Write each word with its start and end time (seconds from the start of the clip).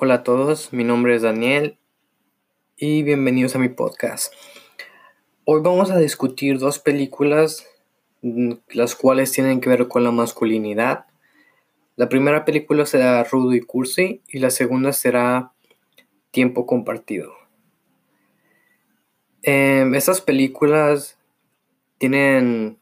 Hola 0.00 0.14
a 0.14 0.22
todos, 0.22 0.72
mi 0.72 0.84
nombre 0.84 1.16
es 1.16 1.22
Daniel 1.22 1.76
y 2.76 3.02
bienvenidos 3.02 3.56
a 3.56 3.58
mi 3.58 3.68
podcast. 3.68 4.32
Hoy 5.44 5.60
vamos 5.60 5.90
a 5.90 5.98
discutir 5.98 6.60
dos 6.60 6.78
películas 6.78 7.66
mm, 8.22 8.52
las 8.74 8.94
cuales 8.94 9.32
tienen 9.32 9.60
que 9.60 9.68
ver 9.68 9.88
con 9.88 10.04
la 10.04 10.12
masculinidad. 10.12 11.06
La 11.96 12.08
primera 12.08 12.44
película 12.44 12.86
será 12.86 13.24
Rudo 13.24 13.56
y 13.56 13.60
Cursi 13.60 14.22
y 14.28 14.38
la 14.38 14.50
segunda 14.50 14.92
será 14.92 15.50
Tiempo 16.30 16.64
Compartido. 16.64 17.32
Eh, 19.42 19.84
estas 19.94 20.20
películas 20.20 21.18
tienen, 21.98 22.78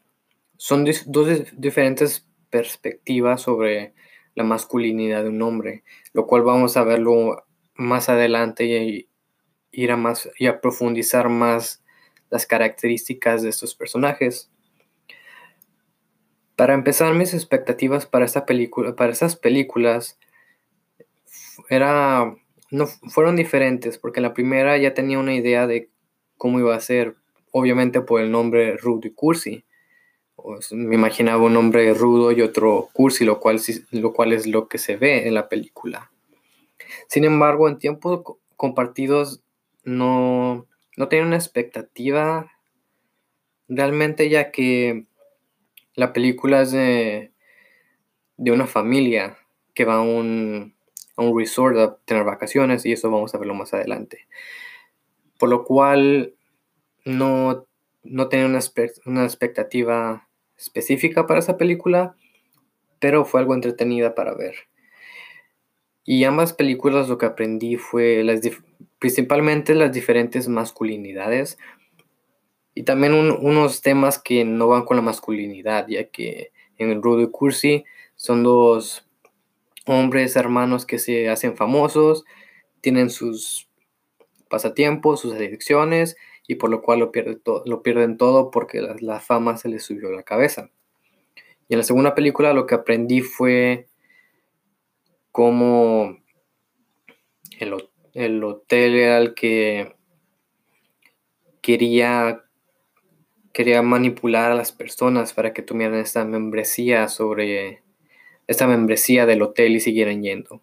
son 0.57 0.85
dos 1.07 1.29
diferentes 1.53 2.27
perspectivas 2.51 3.41
sobre 3.41 3.95
la 4.37 4.43
masculinidad 4.43 5.23
de 5.23 5.29
un 5.29 5.41
hombre, 5.41 5.83
lo 6.13 6.27
cual 6.27 6.43
vamos 6.43 6.77
a 6.77 6.83
verlo 6.83 7.43
más 7.73 8.07
adelante 8.07 8.65
y 8.65 9.09
ir 9.71 9.91
a 9.91 9.97
más 9.97 10.29
y 10.37 10.45
a 10.45 10.61
profundizar 10.61 11.27
más 11.27 11.83
las 12.29 12.45
características 12.45 13.41
de 13.41 13.49
estos 13.49 13.73
personajes. 13.73 14.51
Para 16.55 16.75
empezar, 16.75 17.15
mis 17.15 17.33
expectativas 17.33 18.05
para 18.05 18.25
esta 18.25 18.45
película, 18.45 18.95
para 18.95 19.11
estas 19.11 19.35
películas, 19.35 20.19
era, 21.67 22.35
no, 22.69 22.85
fueron 22.85 23.35
diferentes, 23.35 23.97
porque 23.97 24.21
la 24.21 24.35
primera 24.35 24.77
ya 24.77 24.93
tenía 24.93 25.17
una 25.17 25.33
idea 25.33 25.65
de 25.65 25.89
cómo 26.37 26.59
iba 26.59 26.75
a 26.75 26.79
ser, 26.79 27.15
obviamente 27.51 28.01
por 28.01 28.21
el 28.21 28.29
nombre 28.29 28.77
Rudy 28.77 29.09
Cursi 29.09 29.65
me 30.71 30.95
imaginaba 30.95 31.43
un 31.43 31.57
hombre 31.57 31.93
rudo 31.93 32.31
y 32.31 32.41
otro 32.41 32.89
cursi, 32.93 33.25
lo 33.25 33.39
cual, 33.39 33.59
lo 33.91 34.13
cual 34.13 34.33
es 34.33 34.47
lo 34.47 34.67
que 34.67 34.77
se 34.77 34.95
ve 34.95 35.27
en 35.27 35.33
la 35.33 35.49
película. 35.49 36.11
Sin 37.07 37.23
embargo, 37.25 37.67
en 37.67 37.77
tiempos 37.77 38.21
compartidos 38.55 39.41
no, 39.83 40.67
no 40.95 41.07
tenía 41.07 41.25
una 41.25 41.35
expectativa 41.35 42.51
realmente 43.67 44.29
ya 44.29 44.51
que 44.51 45.05
la 45.95 46.13
película 46.13 46.61
es 46.61 46.71
de, 46.71 47.31
de 48.37 48.51
una 48.51 48.67
familia 48.67 49.37
que 49.73 49.85
va 49.85 49.95
a 49.95 50.01
un, 50.01 50.75
a 51.15 51.23
un 51.23 51.37
resort 51.37 51.77
a 51.77 51.97
tener 52.05 52.23
vacaciones 52.23 52.85
y 52.85 52.93
eso 52.93 53.11
vamos 53.11 53.33
a 53.33 53.37
verlo 53.37 53.53
más 53.53 53.73
adelante. 53.73 54.27
Por 55.37 55.49
lo 55.49 55.63
cual 55.63 56.35
no, 57.05 57.65
no 58.03 58.29
tenía 58.29 58.45
una, 58.45 58.59
una 59.05 59.23
expectativa 59.23 60.26
específica 60.57 61.27
para 61.27 61.39
esa 61.39 61.57
película, 61.57 62.15
pero 62.99 63.25
fue 63.25 63.39
algo 63.39 63.53
entretenida 63.53 64.15
para 64.15 64.33
ver. 64.33 64.55
Y 66.03 66.23
ambas 66.23 66.53
películas 66.53 67.09
lo 67.09 67.17
que 67.17 67.25
aprendí 67.25 67.75
fue 67.75 68.23
las 68.23 68.41
principalmente 68.99 69.75
las 69.75 69.91
diferentes 69.91 70.47
masculinidades 70.47 71.57
y 72.73 72.83
también 72.83 73.13
unos 73.13 73.81
temas 73.81 74.19
que 74.19 74.45
no 74.45 74.67
van 74.67 74.85
con 74.85 74.97
la 74.97 75.03
masculinidad, 75.03 75.87
ya 75.87 76.05
que 76.05 76.51
en 76.77 77.01
Rudo 77.01 77.23
y 77.23 77.31
Cursi 77.31 77.85
son 78.15 78.43
dos 78.43 79.07
hombres 79.85 80.35
hermanos 80.35 80.85
que 80.85 80.99
se 80.99 81.29
hacen 81.29 81.55
famosos, 81.57 82.23
tienen 82.81 83.09
sus 83.09 83.67
pasatiempos, 84.49 85.21
sus 85.21 85.33
adicciones 85.33 86.17
y 86.47 86.55
por 86.55 86.69
lo 86.69 86.81
cual 86.81 86.99
lo, 86.99 87.11
pierde 87.11 87.39
lo 87.65 87.83
pierden 87.83 88.17
todo 88.17 88.49
porque 88.51 88.81
la, 88.81 89.19
fama 89.19 89.57
se 89.57 89.69
les 89.69 89.83
subió 89.83 90.07
a 90.07 90.13
la 90.13 90.23
cabeza. 90.23 90.71
Y 91.67 91.73
en 91.73 91.79
la 91.79 91.83
segunda 91.83 92.15
película 92.15 92.53
lo 92.53 92.65
que 92.65 92.75
aprendí 92.75 93.21
fue 93.21 93.87
cómo 95.31 96.17
el, 97.59 97.75
el 98.13 98.43
hotel 98.43 98.95
era 98.95 99.17
el 99.17 99.33
que 99.33 99.93
quería, 101.61 102.45
quería 103.51 103.81
manipular 103.81 104.51
a 104.53 104.55
las 104.55 104.71
personas 104.71 105.33
para 105.33 105.51
que 105.51 105.61
tuvieran 105.61 105.95
esta 105.95 106.23
membresía 106.23 107.09
sobre 107.09 107.83
esta 108.47 108.65
membresía 108.65 109.25
del 109.25 109.41
hotel 109.41 109.75
y 109.75 109.81
siguieran 109.81 110.23
yendo. 110.23 110.61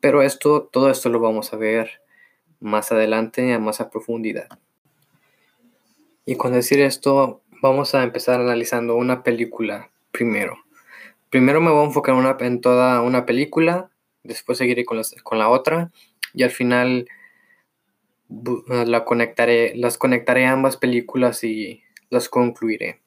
Pero 0.00 0.22
esto, 0.22 0.62
todo 0.72 0.90
esto 0.90 1.10
lo 1.10 1.20
vamos 1.20 1.52
a 1.52 1.58
ver 1.58 2.00
más 2.60 2.90
adelante, 2.90 3.52
a 3.52 3.58
más 3.58 3.82
a 3.82 3.90
profundidad. 3.90 4.48
Y 6.28 6.36
con 6.36 6.52
decir 6.52 6.78
esto, 6.82 7.40
vamos 7.62 7.94
a 7.94 8.02
empezar 8.02 8.38
analizando 8.38 8.96
una 8.96 9.22
película 9.22 9.90
primero. 10.12 10.58
Primero 11.30 11.62
me 11.62 11.70
voy 11.70 11.80
a 11.80 11.86
enfocar 11.86 12.14
en 12.40 12.60
toda 12.60 13.00
una 13.00 13.24
película, 13.24 13.88
después 14.24 14.58
seguiré 14.58 14.84
con, 14.84 15.00
con 15.22 15.38
la 15.38 15.48
otra 15.48 15.90
y 16.34 16.42
al 16.42 16.50
final 16.50 17.08
la 18.28 19.06
conectaré, 19.06 19.74
las 19.74 19.96
conectaré 19.96 20.44
ambas 20.44 20.76
películas 20.76 21.42
y 21.44 21.80
las 22.10 22.28
concluiré. 22.28 23.00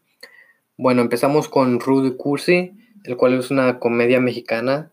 Bueno, 0.76 1.04
empezamos 1.04 1.48
con 1.48 1.80
Rudy 1.80 2.18
Cursi, 2.18 2.72
el 3.04 3.18
cual 3.18 3.38
es 3.38 3.52
una 3.52 3.78
comedia 3.78 4.20
mexicana 4.20 4.92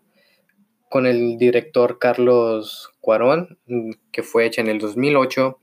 con 0.91 1.07
el 1.07 1.39
director 1.39 1.99
Carlos 1.99 2.93
Cuarón, 3.01 3.57
que 4.13 4.23
fue 4.23 4.45
hecha 4.45 4.61
en 4.61 4.69
el 4.69 4.81
2008 4.81 5.59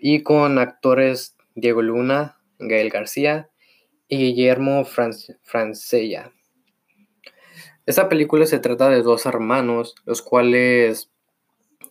y 0.00 0.22
con 0.22 0.58
actores 0.58 1.36
Diego 1.54 1.82
Luna, 1.82 2.38
Gael 2.58 2.90
García 2.90 3.50
y 4.08 4.18
Guillermo 4.18 4.84
Francella. 4.84 6.32
Esta 7.86 8.08
película 8.08 8.46
se 8.46 8.58
trata 8.58 8.88
de 8.90 9.02
dos 9.02 9.26
hermanos, 9.26 9.94
los 10.04 10.22
cuales 10.22 11.10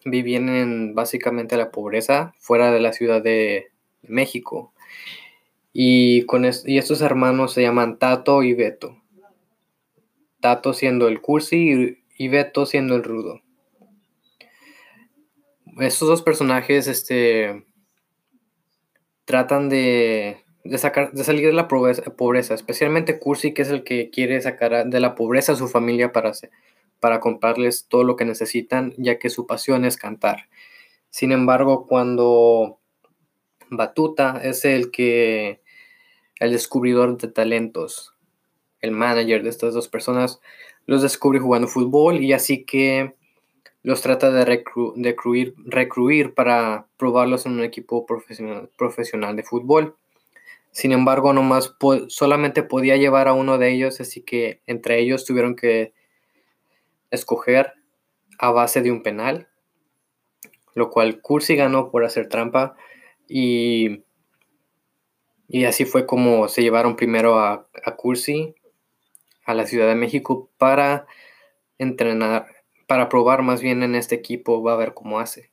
vivían 0.05 0.49
en 0.49 0.95
básicamente 0.95 1.57
la 1.57 1.71
pobreza 1.71 2.33
fuera 2.39 2.71
de 2.71 2.79
la 2.79 2.93
ciudad 2.93 3.21
de 3.21 3.71
México. 4.03 4.73
Y, 5.73 6.25
con 6.25 6.45
y 6.45 6.77
estos 6.77 7.01
hermanos 7.01 7.53
se 7.53 7.61
llaman 7.61 7.99
Tato 7.99 8.43
y 8.43 8.53
Beto. 8.53 9.01
Tato 10.39 10.73
siendo 10.73 11.07
el 11.07 11.19
cursi 11.21 11.97
y 12.17 12.27
Beto 12.27 12.65
siendo 12.65 12.95
el 12.95 13.03
rudo. 13.03 13.41
Estos 15.79 16.07
dos 16.07 16.21
personajes 16.23 16.87
este, 16.87 17.65
tratan 19.27 19.67
de, 19.67 20.45
sacar, 20.77 21.11
de 21.11 21.25
salir 21.25 21.47
de 21.47 21.53
la 21.53 21.67
pobreza, 21.67 22.53
especialmente 22.53 23.19
Cursi, 23.19 23.53
que 23.53 23.63
es 23.63 23.69
el 23.69 23.83
que 23.83 24.09
quiere 24.09 24.39
sacar 24.39 24.87
de 24.87 24.99
la 25.01 25.15
pobreza 25.15 25.51
a 25.51 25.57
su 25.57 25.67
familia 25.67 26.13
para, 26.13 26.31
para 27.01 27.19
comprarles 27.19 27.87
todo 27.89 28.05
lo 28.05 28.15
que 28.15 28.23
necesitan, 28.23 28.93
ya 28.95 29.19
que 29.19 29.29
su 29.29 29.45
pasión 29.45 29.83
es 29.83 29.97
cantar. 29.97 30.47
Sin 31.09 31.33
embargo, 31.33 31.87
cuando 31.87 32.79
Batuta 33.69 34.39
es 34.41 34.63
el 34.63 34.91
que, 34.91 35.59
el 36.39 36.53
descubridor 36.53 37.17
de 37.17 37.27
talentos, 37.27 38.13
el 38.79 38.91
manager 38.91 39.43
de 39.43 39.49
estas 39.49 39.73
dos 39.73 39.89
personas, 39.89 40.39
los 40.85 41.01
descubre 41.01 41.39
jugando 41.39 41.67
fútbol 41.67 42.23
y 42.23 42.31
así 42.31 42.63
que 42.63 43.16
los 43.83 44.01
trata 44.01 44.31
de, 44.31 44.43
recruir, 44.45 46.33
para 46.33 46.87
probarlos 46.97 47.45
en 47.45 47.53
un 47.53 47.63
equipo 47.63 48.05
profesional, 48.05 48.69
profesional 48.77 49.35
de 49.35 49.43
fútbol. 49.43 49.95
Sin 50.71 50.91
embargo, 50.91 51.33
nomás 51.33 51.75
solamente 52.09 52.63
podía 52.63 52.97
llevar 52.97 53.27
a 53.27 53.33
uno 53.33 53.57
de 53.57 53.71
ellos, 53.71 54.01
así 54.01 54.21
que 54.21 54.61
entre 54.67 54.99
ellos 54.99 55.25
tuvieron 55.25 55.55
que 55.55 55.93
escoger 57.11 57.73
a 58.37 58.51
base 58.51 58.81
de 58.81 58.91
un 58.91 59.01
penal, 59.03 59.47
lo 60.75 60.89
cual 60.89 61.21
Cursi 61.21 61.55
ganó 61.55 61.89
por 61.89 62.03
hacer 62.03 62.29
trampa 62.29 62.75
y, 63.27 64.03
y 65.47 65.65
así 65.65 65.85
fue 65.85 66.05
como 66.05 66.47
se 66.47 66.61
llevaron 66.61 66.95
primero 66.95 67.39
a, 67.39 67.67
a 67.83 67.95
Cursi 67.95 68.53
a 69.45 69.53
la 69.53 69.65
Ciudad 69.65 69.87
de 69.87 69.95
México 69.95 70.49
para 70.57 71.07
entrenar 71.77 72.56
para 72.87 73.09
probar 73.09 73.43
más 73.43 73.61
bien 73.61 73.83
en 73.83 73.95
este 73.95 74.15
equipo, 74.15 74.63
va 74.63 74.73
a 74.73 74.77
ver 74.77 74.93
cómo 74.93 75.19
hace. 75.19 75.51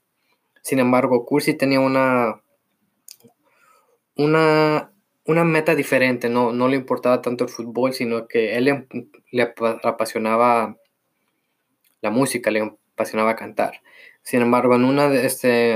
Sin 0.62 0.78
embargo, 0.78 1.26
Cursi 1.26 1.54
tenía 1.54 1.80
una, 1.80 2.40
una, 4.16 4.92
una 5.26 5.44
meta 5.44 5.74
diferente, 5.74 6.28
no, 6.28 6.52
no 6.52 6.68
le 6.68 6.76
importaba 6.76 7.20
tanto 7.20 7.44
el 7.44 7.50
fútbol, 7.50 7.92
sino 7.92 8.28
que 8.28 8.56
él 8.56 8.86
le, 9.30 9.54
apasionaba 9.82 10.76
la 12.00 12.10
música, 12.10 12.50
le 12.50 12.78
apasionaba 12.92 13.36
cantar. 13.36 13.82
Sin 14.22 14.40
embargo, 14.40 14.76
en 14.76 14.84
una 14.84 15.08
de 15.08 15.26
este, 15.26 15.74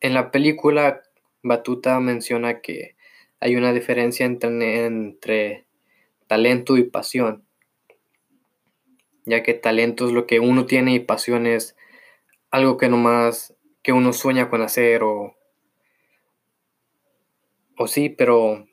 en 0.00 0.14
la 0.14 0.30
película 0.30 1.02
Batuta 1.42 1.98
menciona 2.00 2.60
que 2.60 2.94
hay 3.40 3.56
una 3.56 3.72
diferencia 3.72 4.26
entre, 4.26 4.84
entre 4.84 5.66
talento 6.26 6.76
y 6.76 6.84
pasión 6.84 7.45
ya 9.26 9.42
que 9.42 9.54
talento 9.54 10.06
es 10.06 10.12
lo 10.12 10.26
que 10.26 10.40
uno 10.40 10.66
tiene 10.66 10.94
y 10.94 11.00
pasión 11.00 11.46
es 11.46 11.76
algo 12.50 12.78
que 12.78 12.88
nomás 12.88 13.54
que 13.82 13.92
uno 13.92 14.12
sueña 14.12 14.48
con 14.48 14.62
hacer 14.62 15.02
o, 15.02 15.36
o 17.76 17.86
sí, 17.86 18.08
pero 18.08 18.66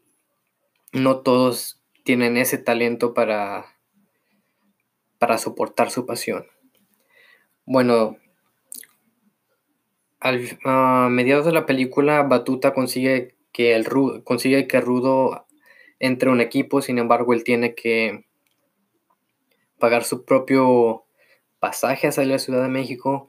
no 0.93 1.19
todos 1.19 1.81
tienen 2.03 2.37
ese 2.37 2.57
talento 2.57 3.13
para, 3.13 3.65
para 5.19 5.37
soportar 5.37 5.91
su 5.91 6.05
pasión. 6.05 6.45
Bueno, 7.65 8.17
a 10.19 11.07
mediados 11.09 11.45
de 11.45 11.51
la 11.51 11.65
película, 11.65 12.23
Batuta 12.23 12.73
consigue 12.73 13.35
que, 13.51 13.75
el, 13.75 13.87
consigue 14.23 14.67
que 14.67 14.81
Rudo 14.81 15.45
entre 15.99 16.29
un 16.29 16.41
equipo, 16.41 16.81
sin 16.81 16.97
embargo, 16.97 17.33
él 17.33 17.43
tiene 17.43 17.75
que 17.75 18.25
pagar 19.79 20.03
su 20.03 20.25
propio 20.25 21.05
pasaje 21.59 22.07
hacia 22.07 22.25
la 22.25 22.39
Ciudad 22.39 22.63
de 22.63 22.69
México. 22.69 23.27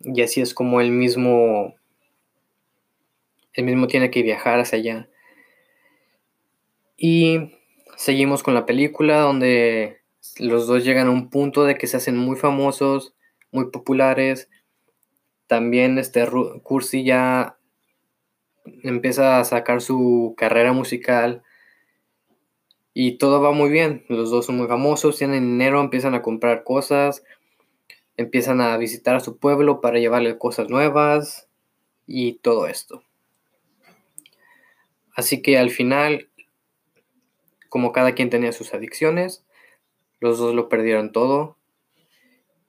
Y 0.00 0.22
así 0.22 0.40
es 0.40 0.54
como 0.54 0.80
él 0.80 0.90
mismo 0.90 1.74
mismo 3.62 3.86
tiene 3.86 4.10
que 4.10 4.22
viajar 4.22 4.60
hacia 4.60 4.78
allá. 4.78 5.08
Y 6.96 7.52
seguimos 7.96 8.42
con 8.42 8.54
la 8.54 8.66
película 8.66 9.20
donde 9.20 10.00
los 10.38 10.66
dos 10.66 10.84
llegan 10.84 11.08
a 11.08 11.10
un 11.10 11.30
punto 11.30 11.64
de 11.64 11.76
que 11.76 11.86
se 11.86 11.96
hacen 11.96 12.16
muy 12.16 12.36
famosos, 12.36 13.14
muy 13.50 13.70
populares. 13.70 14.48
También 15.46 15.98
este 15.98 16.26
Cursi 16.62 17.04
ya 17.04 17.56
empieza 18.82 19.38
a 19.40 19.44
sacar 19.44 19.80
su 19.80 20.34
carrera 20.36 20.72
musical 20.72 21.42
y 22.94 23.18
todo 23.18 23.40
va 23.40 23.52
muy 23.52 23.70
bien. 23.70 24.04
Los 24.08 24.30
dos 24.30 24.46
son 24.46 24.56
muy 24.56 24.68
famosos, 24.68 25.18
tienen 25.18 25.42
dinero, 25.44 25.80
empiezan 25.80 26.14
a 26.14 26.22
comprar 26.22 26.64
cosas, 26.64 27.24
empiezan 28.16 28.60
a 28.60 28.76
visitar 28.76 29.16
a 29.16 29.20
su 29.20 29.38
pueblo 29.38 29.80
para 29.80 29.98
llevarle 29.98 30.38
cosas 30.38 30.68
nuevas 30.68 31.48
y 32.06 32.34
todo 32.34 32.66
esto. 32.66 33.02
Así 35.14 35.42
que 35.42 35.58
al 35.58 35.70
final, 35.70 36.28
como 37.68 37.92
cada 37.92 38.12
quien 38.14 38.30
tenía 38.30 38.52
sus 38.52 38.74
adicciones, 38.74 39.44
los 40.20 40.38
dos 40.38 40.54
lo 40.54 40.68
perdieron 40.68 41.12
todo 41.12 41.56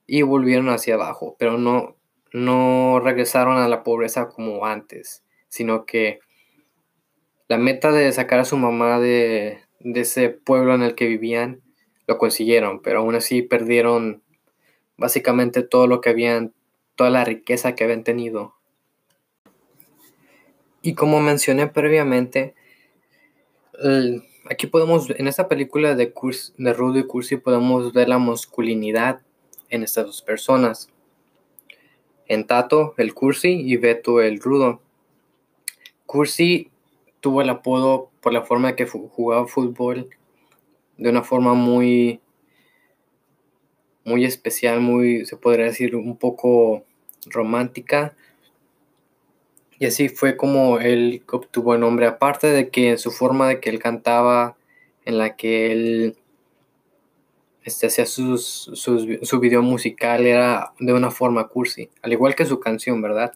y 0.06 0.22
volvieron 0.22 0.68
hacia 0.68 0.94
abajo, 0.94 1.36
pero 1.38 1.58
no 1.58 1.96
no 2.32 3.00
regresaron 3.00 3.58
a 3.58 3.68
la 3.68 3.82
pobreza 3.82 4.28
como 4.28 4.64
antes, 4.64 5.22
sino 5.48 5.84
que 5.84 6.20
la 7.48 7.58
meta 7.58 7.92
de 7.92 8.10
sacar 8.12 8.40
a 8.40 8.44
su 8.44 8.56
mamá 8.56 8.98
de, 8.98 9.60
ese 9.84 10.30
pueblo 10.30 10.74
en 10.74 10.82
el 10.82 10.94
que 10.94 11.06
vivían 11.06 11.60
lo 12.06 12.18
consiguieron, 12.18 12.80
pero 12.80 13.00
aún 13.00 13.14
así 13.14 13.42
perdieron 13.42 14.22
básicamente 14.96 15.62
todo 15.62 15.86
lo 15.86 16.00
que 16.00 16.10
habían, 16.10 16.52
toda 16.96 17.10
la 17.10 17.24
riqueza 17.24 17.74
que 17.74 17.84
habían 17.84 18.04
tenido. 18.04 18.54
Y 20.82 20.94
como 20.94 21.20
mencioné 21.20 21.68
previamente, 21.68 22.54
aquí 24.50 24.66
podemos, 24.66 25.10
en 25.10 25.28
esta 25.28 25.48
película 25.48 25.94
de, 25.94 26.12
de 26.56 26.72
Rudo 26.72 26.98
y 26.98 27.06
Cursi, 27.06 27.36
podemos 27.36 27.92
ver 27.92 28.08
la 28.08 28.18
masculinidad 28.18 29.20
en 29.70 29.82
estas 29.82 30.06
dos 30.06 30.22
personas 30.22 30.92
en 32.32 32.46
Tato 32.46 32.94
el 32.98 33.14
Cursi 33.14 33.50
y 33.50 33.76
Beto 33.76 34.20
el 34.20 34.40
Rudo. 34.40 34.80
Cursi 36.06 36.70
tuvo 37.20 37.42
el 37.42 37.50
apodo 37.50 38.11
por 38.22 38.32
la 38.32 38.42
forma 38.42 38.76
que 38.76 38.86
jugaba 38.86 39.46
fútbol 39.46 40.08
de 40.96 41.10
una 41.10 41.22
forma 41.22 41.54
muy 41.54 42.20
muy 44.04 44.24
especial, 44.24 44.80
muy 44.80 45.26
se 45.26 45.36
podría 45.36 45.66
decir 45.66 45.94
un 45.96 46.16
poco 46.16 46.84
romántica. 47.26 48.16
Y 49.78 49.86
así 49.86 50.08
fue 50.08 50.36
como 50.36 50.78
él 50.78 51.22
obtuvo 51.30 51.74
el 51.74 51.80
nombre, 51.80 52.06
aparte 52.06 52.46
de 52.48 52.68
que 52.70 52.90
en 52.90 52.98
su 52.98 53.10
forma 53.10 53.48
de 53.48 53.60
que 53.60 53.70
él 53.70 53.78
cantaba, 53.78 54.56
en 55.04 55.18
la 55.18 55.36
que 55.36 55.72
él 55.72 56.16
este, 57.64 57.88
hacía 57.88 58.06
sus, 58.06 58.70
su 58.74 59.40
video 59.40 59.62
musical 59.62 60.26
era 60.26 60.72
de 60.78 60.92
una 60.92 61.10
forma 61.10 61.48
cursi, 61.48 61.90
al 62.02 62.12
igual 62.12 62.34
que 62.36 62.44
su 62.44 62.60
canción, 62.60 63.02
¿verdad? 63.02 63.32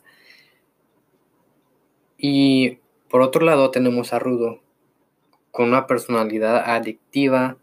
Y 2.18 2.78
por 3.08 3.22
otro 3.22 3.44
lado 3.44 3.70
tenemos 3.70 4.12
a 4.12 4.18
Rudo, 4.18 4.60
con 5.56 5.68
una 5.68 5.86
personalidad 5.86 6.70
adictiva, 6.70 7.56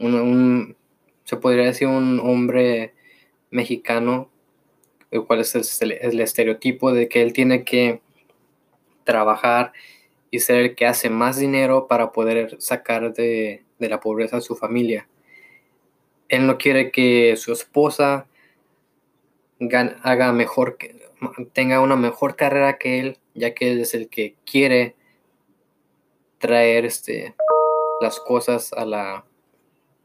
un, 0.00 0.76
se 1.22 1.36
podría 1.36 1.66
decir 1.66 1.86
un 1.86 2.18
hombre 2.18 2.92
mexicano, 3.52 4.28
el 5.12 5.24
cual 5.24 5.38
es 5.38 5.80
el, 5.80 5.92
el, 5.92 6.20
estereotipo 6.20 6.92
de 6.92 7.08
que 7.08 7.22
él 7.22 7.32
tiene 7.32 7.62
que 7.62 8.00
trabajar 9.04 9.72
y 10.32 10.40
ser 10.40 10.56
el 10.56 10.74
que 10.74 10.86
hace 10.86 11.08
más 11.08 11.38
dinero 11.38 11.86
para 11.86 12.10
poder 12.10 12.60
sacar 12.60 13.14
de, 13.14 13.62
de 13.78 13.88
la 13.88 14.00
pobreza 14.00 14.38
a 14.38 14.40
su 14.40 14.56
familia. 14.56 15.08
Él 16.28 16.48
no 16.48 16.58
quiere 16.58 16.90
que 16.90 17.36
su 17.36 17.52
esposa 17.52 18.26
haga 20.02 20.32
mejor, 20.32 20.78
tenga 21.52 21.80
una 21.80 21.94
mejor 21.94 22.34
carrera 22.34 22.76
que 22.76 22.98
él, 22.98 23.18
ya 23.34 23.54
que 23.54 23.70
él 23.70 23.82
es 23.82 23.94
el 23.94 24.08
que 24.08 24.34
quiere 24.44 24.97
traer 26.38 26.84
este, 26.84 27.34
las 28.00 28.20
cosas 28.20 28.72
a 28.72 28.84
la, 28.84 29.24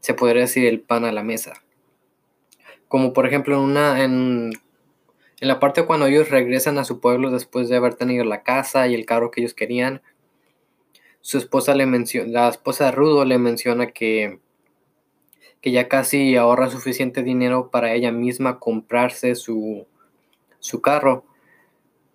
se 0.00 0.14
podría 0.14 0.42
decir, 0.42 0.66
el 0.66 0.80
pan 0.80 1.04
a 1.04 1.12
la 1.12 1.22
mesa. 1.22 1.54
Como 2.88 3.12
por 3.12 3.26
ejemplo 3.26 3.56
en 3.56 3.62
una, 3.62 4.04
en, 4.04 4.52
en 5.40 5.48
la 5.48 5.60
parte 5.60 5.84
cuando 5.86 6.06
ellos 6.06 6.30
regresan 6.30 6.78
a 6.78 6.84
su 6.84 7.00
pueblo 7.00 7.30
después 7.30 7.68
de 7.68 7.76
haber 7.76 7.94
tenido 7.94 8.24
la 8.24 8.42
casa 8.42 8.86
y 8.86 8.94
el 8.94 9.06
carro 9.06 9.30
que 9.30 9.40
ellos 9.40 9.54
querían, 9.54 10.02
su 11.20 11.38
esposa 11.38 11.74
le 11.74 11.86
menciona, 11.86 12.30
la 12.30 12.48
esposa 12.48 12.86
de 12.86 12.92
Rudo 12.92 13.24
le 13.24 13.38
menciona 13.38 13.88
que 13.88 14.38
que 15.64 15.70
ya 15.70 15.88
casi 15.88 16.36
ahorra 16.36 16.68
suficiente 16.68 17.22
dinero 17.22 17.70
para 17.70 17.94
ella 17.94 18.12
misma 18.12 18.58
comprarse 18.58 19.34
su, 19.34 19.86
carro. 20.82 21.24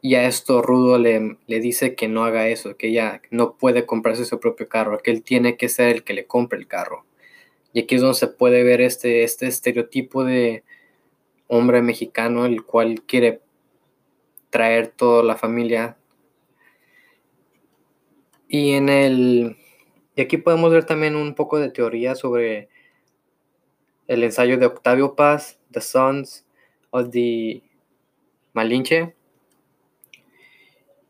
Y 0.01 0.15
a 0.15 0.27
esto 0.27 0.61
Rudo 0.61 0.97
le, 0.97 1.37
le, 1.47 1.59
dice 1.59 1.95
que 1.95 2.07
no 2.07 2.23
haga 2.23 2.47
eso, 2.47 2.77
que 2.77 2.87
ella 2.87 3.21
no 3.31 3.57
puede 3.57 3.85
comprarse 3.85 4.23
su 4.23 4.39
propio 4.39 4.69
carro, 4.69 4.99
que 4.99 5.11
él 5.11 5.23
tiene 5.23 5.57
que 5.57 5.67
ser 5.67 5.89
el 5.89 6.03
que 6.03 6.13
le 6.13 6.25
compre 6.25 6.57
el 6.57 6.67
carro. 6.67 7.05
Y 7.73 7.81
aquí 7.81 7.95
es 7.95 8.01
donde 8.01 8.17
se 8.17 8.27
puede 8.27 8.63
ver 8.63 8.81
este, 8.81 9.23
este 9.23 9.47
estereotipo 9.47 10.23
de 10.23 10.63
hombre 11.47 11.81
mexicano, 11.81 12.45
el 12.45 12.63
cual 12.63 13.03
quiere 13.03 13.41
traer 14.49 14.87
toda 14.87 15.23
la 15.23 15.35
familia. 15.35 15.97
Y 18.47 18.71
en 18.71 18.89
el. 18.89 19.57
Y 20.15 20.21
aquí 20.21 20.37
podemos 20.37 20.71
ver 20.71 20.85
también 20.85 21.15
un 21.15 21.35
poco 21.35 21.59
de 21.59 21.69
teoría 21.69 22.15
sobre 22.15 22.69
el 24.07 24.23
ensayo 24.23 24.57
de 24.57 24.65
Octavio 24.65 25.15
Paz, 25.15 25.59
The 25.71 25.81
Sons 25.81 26.45
of 26.89 27.11
the 27.11 27.61
Malinche. 28.53 29.18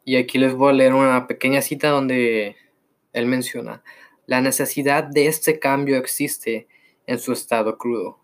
Y 0.10 0.16
aquí 0.16 0.40
les 0.40 0.56
voy 0.56 0.72
a 0.72 0.74
leer 0.74 0.96
una 0.96 1.28
pequeña 1.28 1.62
cita 1.62 1.90
donde 1.90 2.56
él 3.14 3.28
menciona, 3.28 3.84
la 4.26 4.42
necesidad 4.42 5.04
de 5.04 5.28
este 5.28 5.60
cambio 5.60 5.98
existe 5.98 6.68
en 7.06 7.20
su 7.20 7.32
estado 7.32 7.78
crudo, 7.78 8.18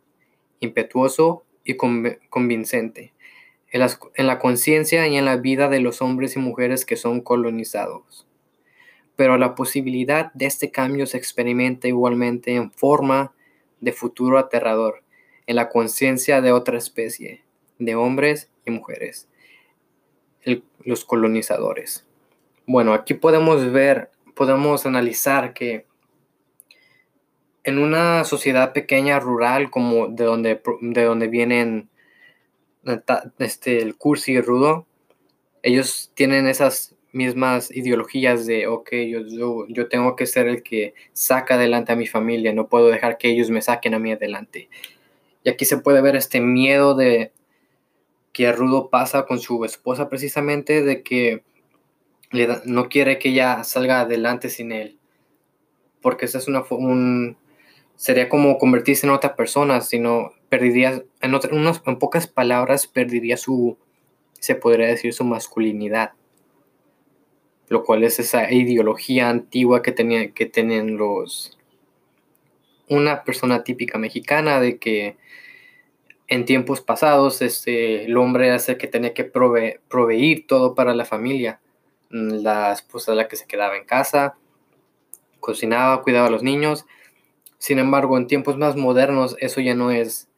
impetuoso 0.62 1.46
y 1.64 1.76
convincente, 1.76 3.14
en 3.70 4.26
la 4.26 4.40
conciencia 4.40 5.08
y 5.08 5.16
en 5.16 5.26
la 5.26 5.38
vida 5.38 5.70
de 5.70 5.80
los 5.80 6.02
hombres 6.02 6.36
y 6.36 6.40
mujeres 6.40 6.86
que 6.86 6.96
son 6.96 7.22
colonizados. 7.22 8.26
Pero 9.16 9.38
la 9.38 9.54
posibilidad 9.54 10.34
de 10.34 10.48
este 10.48 10.72
cambio 10.72 11.06
se 11.06 11.18
experimenta 11.18 11.88
igualmente 11.88 12.56
en 12.56 12.72
forma 12.72 13.36
de 13.80 13.92
futuro 13.92 14.40
aterrador 14.40 15.04
en 15.46 15.56
la 15.56 15.70
conciencia 15.70 16.42
de 16.42 16.52
otra 16.52 16.80
especie, 16.80 17.44
de 17.78 17.94
hombres 17.94 18.50
y 18.66 18.72
mujeres, 18.72 19.30
los 20.84 21.06
colonizadores. 21.06 22.06
Bueno, 22.68 22.94
aquí 22.94 23.14
podemos 23.14 23.72
ver, 23.72 24.10
podemos 24.36 24.86
analizar 24.86 25.54
que 25.54 25.86
en 27.64 27.80
una 27.80 28.24
sociedad 28.24 28.74
pequeña, 28.74 29.20
rural, 29.20 29.72
como 29.72 30.08
de 30.08 30.24
donde, 30.24 30.62
de 30.82 31.04
donde 31.04 31.28
vienen 31.28 31.90
este, 33.40 33.82
el 33.82 33.96
cursi 33.96 34.34
y 34.34 34.42
rudo, 34.42 34.86
ellos 35.64 36.12
tienen 36.14 36.48
esas 36.48 36.96
mismas 37.12 37.72
ideologías 37.76 38.46
de, 38.46 38.68
ok, 38.68 38.92
yo, 39.10 39.66
yo, 39.68 39.88
tengo 39.88 40.16
que 40.16 40.28
ser 40.28 40.48
el 40.48 40.62
que 40.62 40.94
saca 41.14 41.56
adelante 41.56 41.92
a 41.92 41.96
mi 41.96 42.06
familia, 42.06 42.54
no 42.54 42.68
puedo 42.68 42.90
dejar 42.90 43.18
que 43.18 43.30
ellos 43.30 43.50
me 43.50 43.62
saquen 43.62 43.94
a 43.94 44.00
mí 44.00 44.12
adelante. 44.12 44.70
Y 45.44 45.50
aquí 45.50 45.66
se 45.66 45.78
puede 45.78 46.02
ver 46.02 46.16
este 46.16 46.42
miedo 46.42 46.94
de 46.94 47.32
que 48.36 48.52
Rudo 48.52 48.90
pasa 48.90 49.26
con 49.26 49.40
su 49.40 49.64
esposa 49.64 50.10
precisamente, 50.10 50.84
de 50.84 51.04
que 51.04 51.42
no 52.66 52.90
quiere 52.90 53.18
que 53.18 53.30
ella 53.30 53.64
salga 53.64 54.02
adelante 54.02 54.50
sin 54.50 54.74
él, 54.74 55.00
porque 56.02 56.26
esa 56.26 56.40
es 56.40 56.50
una, 56.50 56.66
un, 56.70 57.38
sería 57.96 58.28
como 58.28 58.58
convertirse 58.58 59.08
en 59.08 59.14
otra 59.14 59.38
persona, 59.38 59.80
sino 59.80 60.34
perdería, 60.50 61.02
en, 61.22 61.34
en 61.34 61.98
pocas 61.98 62.28
palabras, 62.28 62.88
perdería 62.88 63.38
su, 63.38 63.78
se 64.34 64.56
podría 64.56 64.88
decir, 64.88 65.14
su 65.14 65.24
masculinidad. 65.24 66.12
Lo 67.70 67.86
cual 67.86 68.04
es 68.04 68.20
esa 68.20 68.52
ideología 68.52 69.30
antigua 69.30 69.82
que, 69.82 69.94
tenía, 69.94 70.32
que 70.32 70.46
tienen 70.46 70.98
los 70.98 71.58
una 72.90 73.24
persona 73.24 73.64
típica 73.64 73.98
mexicana 73.98 74.60
de 74.60 74.78
que 74.78 75.16
en 76.28 76.46
tiempos 76.46 76.82
pasados 76.82 77.42
este, 77.42 78.06
el 78.06 78.18
hombre 78.18 78.48
era 78.48 78.58
el 78.58 78.78
que 78.78 78.88
tenía 78.88 79.14
que 79.14 79.24
proveer 79.24 80.46
todo 80.48 80.76
para 80.76 80.94
la 80.96 81.06
familia. 81.06 81.60
La 82.10 82.72
esposa 82.72 83.14
la 83.16 83.28
que 83.28 83.36
se 83.36 83.48
quedaba 83.48 83.78
en 83.78 83.86
casa, 83.86 84.38
cocinaba, 85.40 86.02
cuidaba 86.02 86.28
a 86.28 86.32
los 86.32 86.44
niños. 86.44 86.86
Sin 87.58 87.80
embargo, 87.80 88.18
en 88.18 88.28
tiempos 88.28 88.58
más 88.58 88.76
modernos 88.76 89.36
eso 89.40 89.62
ya 89.62 89.76
no 89.76 89.92
es 89.92 90.30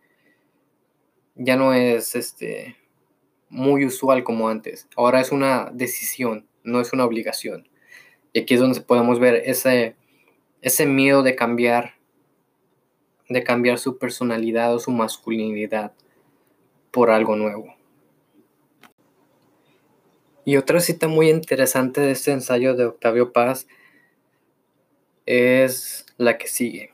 ya 1.36 1.56
no 1.56 1.74
es 1.74 2.16
este 2.16 2.76
muy 3.50 3.86
usual 3.86 4.24
como 4.24 4.50
antes. 4.50 4.88
Ahora 4.96 5.22
es 5.22 5.32
una 5.32 5.70
decisión, 5.74 6.48
no 6.64 6.82
es 6.82 6.94
una 6.94 7.06
obligación. 7.06 7.68
Y 8.34 8.42
aquí 8.42 8.56
es 8.56 8.60
donde 8.60 8.82
podemos 8.82 9.20
ver 9.20 9.44
ese, 9.46 9.96
ese 10.62 10.86
miedo 10.86 11.24
de 11.24 11.36
cambiar, 11.36 11.96
de 13.30 13.44
cambiar 13.44 13.80
su 13.80 13.98
personalidad 13.98 14.74
o 14.74 14.80
su 14.80 14.92
masculinidad 14.92 15.94
por 16.92 17.10
algo 17.10 17.36
nuevo. 17.36 17.76
Y 20.46 20.56
otra 20.56 20.80
cita 20.80 21.08
muy 21.08 21.30
interesante 21.30 22.00
de 22.00 22.12
este 22.12 22.32
ensayo 22.32 22.74
de 22.74 22.86
Octavio 22.86 23.34
Paz 23.34 23.68
es 25.26 26.06
la 26.18 26.38
que 26.38 26.48
sigue. 26.48 26.92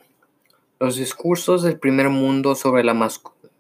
Los 0.80 0.98
discursos 0.98 1.62
del 1.62 1.80
primer 1.80 2.10
mundo 2.10 2.56
sobre, 2.56 2.84
la 2.84 3.12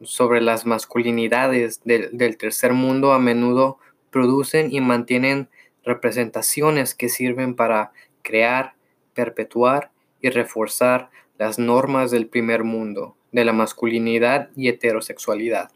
sobre 0.01 0.41
las 0.41 0.65
masculinidades 0.65 1.81
del 1.83 2.37
tercer 2.37 2.73
mundo 2.73 3.13
a 3.13 3.19
menudo 3.19 3.77
producen 4.09 4.73
y 4.73 4.81
mantienen 4.81 5.47
representaciones 5.83 6.95
que 6.95 7.09
sirven 7.09 7.55
para 7.55 7.91
crear, 8.23 8.73
perpetuar 9.13 9.91
y 10.21 10.29
reforzar 10.29 11.11
las 11.37 11.59
normas 11.59 12.11
del 12.11 12.27
primer 12.27 12.63
mundo, 12.63 13.15
de 13.31 13.45
la 13.45 13.53
masculinidad 13.53 14.49
y 14.55 14.69
heterosexualidad, 14.69 15.71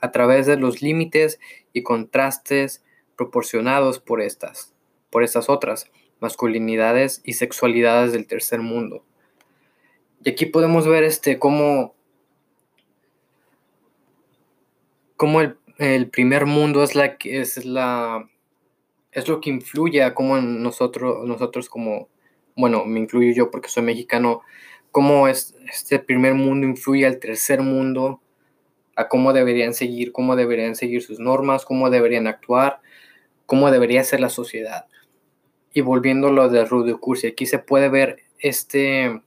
a 0.00 0.10
través 0.12 0.46
de 0.46 0.56
los 0.56 0.82
límites 0.82 1.40
y 1.72 1.82
contrastes 1.82 2.84
proporcionados 3.16 3.98
por 3.98 4.20
estas, 4.20 4.74
por 5.10 5.22
estas 5.22 5.48
otras 5.48 5.90
masculinidades 6.20 7.20
y 7.24 7.34
sexualidades 7.34 8.12
del 8.12 8.26
tercer 8.26 8.60
mundo. 8.60 9.04
Y 10.24 10.30
aquí 10.30 10.46
podemos 10.46 10.86
ver 10.86 11.04
este 11.04 11.38
cómo, 11.38 11.94
cómo 15.16 15.40
el, 15.40 15.56
el 15.78 16.08
primer 16.08 16.46
mundo 16.46 16.82
es 16.84 16.94
la 16.94 17.16
es 17.24 17.64
la 17.64 18.28
es 19.12 19.28
lo 19.28 19.40
que 19.40 19.50
influye 19.50 20.02
a 20.02 20.14
cómo 20.14 20.38
nosotros, 20.38 21.26
nosotros 21.26 21.68
como, 21.68 22.08
bueno, 22.56 22.84
me 22.86 22.98
incluyo 22.98 23.32
yo 23.32 23.50
porque 23.50 23.68
soy 23.68 23.82
mexicano, 23.82 24.40
cómo 24.92 25.26
es, 25.26 25.56
este 25.72 25.98
primer 25.98 26.34
mundo 26.34 26.66
influye 26.66 27.06
al 27.06 27.18
tercer 27.18 27.62
mundo, 27.62 28.20
a 28.94 29.08
cómo 29.08 29.32
deberían 29.32 29.74
seguir, 29.74 30.12
cómo 30.12 30.36
deberían 30.36 30.76
seguir 30.76 31.02
sus 31.02 31.18
normas, 31.18 31.64
cómo 31.64 31.90
deberían 31.90 32.26
actuar, 32.26 32.80
cómo 33.46 33.70
debería 33.70 34.04
ser 34.04 34.20
la 34.20 34.28
sociedad. 34.28 34.86
Y 35.72 35.80
volviendo 35.80 36.28
a 36.28 36.32
lo 36.32 36.48
de 36.50 36.64
Rudy 36.66 36.92
Cursi, 36.92 37.28
aquí 37.28 37.46
se 37.46 37.58
puede 37.58 37.88
ver 37.88 38.22
este, 38.38 39.22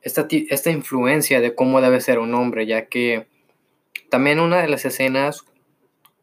esta, 0.00 0.26
esta 0.30 0.70
influencia 0.70 1.40
de 1.40 1.54
cómo 1.54 1.82
debe 1.82 2.00
ser 2.00 2.18
un 2.18 2.34
hombre, 2.34 2.66
ya 2.66 2.86
que 2.86 3.26
también 4.08 4.40
una 4.40 4.62
de 4.62 4.68
las 4.68 4.86
escenas 4.86 5.44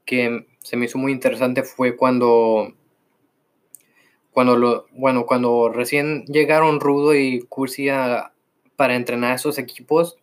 que 0.06 0.48
se 0.64 0.76
me 0.76 0.86
hizo 0.86 0.98
muy 0.98 1.12
interesante 1.12 1.62
fue 1.62 1.96
cuando, 1.96 2.74
cuando 4.38 4.56
lo, 4.56 4.86
bueno, 4.92 5.26
cuando 5.26 5.68
recién 5.68 6.24
llegaron 6.26 6.80
Rudo 6.80 7.16
y 7.16 7.40
Cursi 7.50 7.88
para 8.76 8.96
entrenar 8.96 9.32
a 9.32 9.34
esos 9.34 9.58
equipos. 9.58 10.16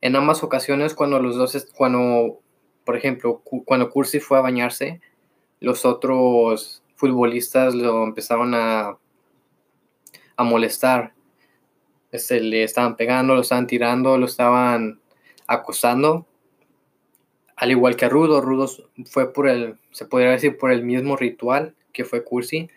En 0.00 0.14
ambas 0.14 0.44
ocasiones, 0.44 0.94
cuando 0.94 1.18
los 1.18 1.34
dos, 1.34 1.66
cuando, 1.76 2.38
por 2.84 2.96
ejemplo, 2.96 3.42
cuando 3.64 3.90
Cursi 3.90 4.20
fue 4.20 4.38
a 4.38 4.42
bañarse, 4.42 5.00
los 5.58 5.84
otros 5.84 6.84
futbolistas 6.94 7.74
lo 7.74 8.04
empezaron 8.04 8.54
a, 8.54 8.96
a 10.36 10.44
molestar. 10.44 11.12
Este, 12.12 12.38
le 12.38 12.62
estaban 12.62 12.94
pegando, 12.94 13.34
lo 13.34 13.40
estaban 13.40 13.66
tirando, 13.66 14.16
lo 14.16 14.26
estaban 14.26 15.00
acosando 15.48 16.24
al 17.56 17.72
igual 17.72 17.96
que 17.96 18.08
Rudo, 18.08 18.40
Rudo 18.40 18.70
fue 19.06 19.32
por 19.32 19.48
el, 19.48 19.74
se 19.90 20.04
podría 20.04 20.30
decir, 20.30 20.56
por 20.56 20.70
el 20.70 20.84
mismo 20.84 21.16
ritual 21.16 21.74
que 21.92 22.04
fue 22.04 22.22
Cursi. 22.22 22.68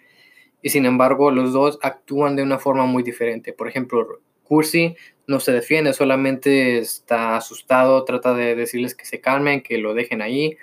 Y 0.61 0.69
sin 0.69 0.85
embargo, 0.85 1.31
los 1.31 1.53
dos 1.53 1.79
actúan 1.81 2.35
de 2.35 2.43
una 2.43 2.59
forma 2.59 2.85
muy 2.85 3.03
diferente. 3.03 3.53
Por 3.53 3.67
ejemplo, 3.67 4.21
Cursi 4.43 4.95
no 5.27 5.39
se 5.39 5.51
defiende, 5.51 5.93
solamente 5.93 6.77
está 6.77 7.37
asustado, 7.37 8.03
trata 8.03 8.33
de 8.33 8.55
decirles 8.55 8.95
que 8.95 9.05
se 9.05 9.21
calmen, 9.21 9.61
que 9.61 9.77
lo 9.77 9.93
dejen 9.93 10.21
ahí. 10.21 10.57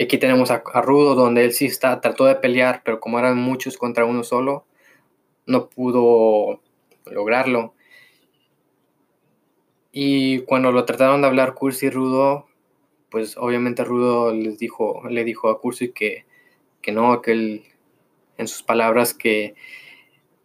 Aquí 0.00 0.18
tenemos 0.18 0.50
a, 0.50 0.62
a, 0.72 0.80
Rudo, 0.80 1.14
donde 1.14 1.44
él 1.44 1.52
sí 1.52 1.66
está, 1.66 2.00
trató 2.00 2.24
de 2.24 2.36
pelear, 2.36 2.82
pero 2.84 3.00
como 3.00 3.18
eran 3.18 3.36
muchos 3.36 3.76
contra 3.76 4.06
uno 4.06 4.24
solo, 4.24 4.64
no 5.46 5.68
pudo 5.68 6.62
lograrlo. 7.04 7.74
Y 9.92 10.40
cuando 10.40 10.72
lo 10.72 10.84
trataron 10.84 11.20
de 11.20 11.26
hablar 11.26 11.54
Cursi 11.54 11.86
y 11.86 11.90
Rudo, 11.90 12.46
pues 13.10 13.36
obviamente 13.36 13.84
Rudo 13.84 14.32
les 14.32 14.58
dijo, 14.58 15.02
le 15.08 15.24
dijo 15.24 15.50
a 15.50 15.60
Cursi 15.60 15.92
que, 15.92 16.24
que 16.80 16.92
no, 16.92 17.20
que 17.20 17.32
él, 17.32 17.64
en 18.40 18.48
sus 18.48 18.62
palabras, 18.62 19.14
que 19.14 19.54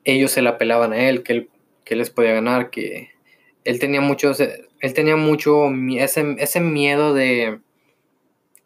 ellos 0.03 0.31
se 0.31 0.41
la 0.41 0.57
pelaban 0.57 0.93
a 0.93 1.09
él, 1.09 1.23
que 1.23 1.33
él, 1.33 1.49
que 1.83 1.95
les 1.95 2.09
podía 2.09 2.33
ganar, 2.33 2.69
que 2.69 3.09
él 3.63 3.79
tenía 3.79 4.01
mucho, 4.01 4.31
él 4.79 4.93
tenía 4.93 5.15
mucho 5.15 5.69
ese, 5.97 6.35
ese 6.37 6.59
miedo 6.59 7.13
de, 7.13 7.59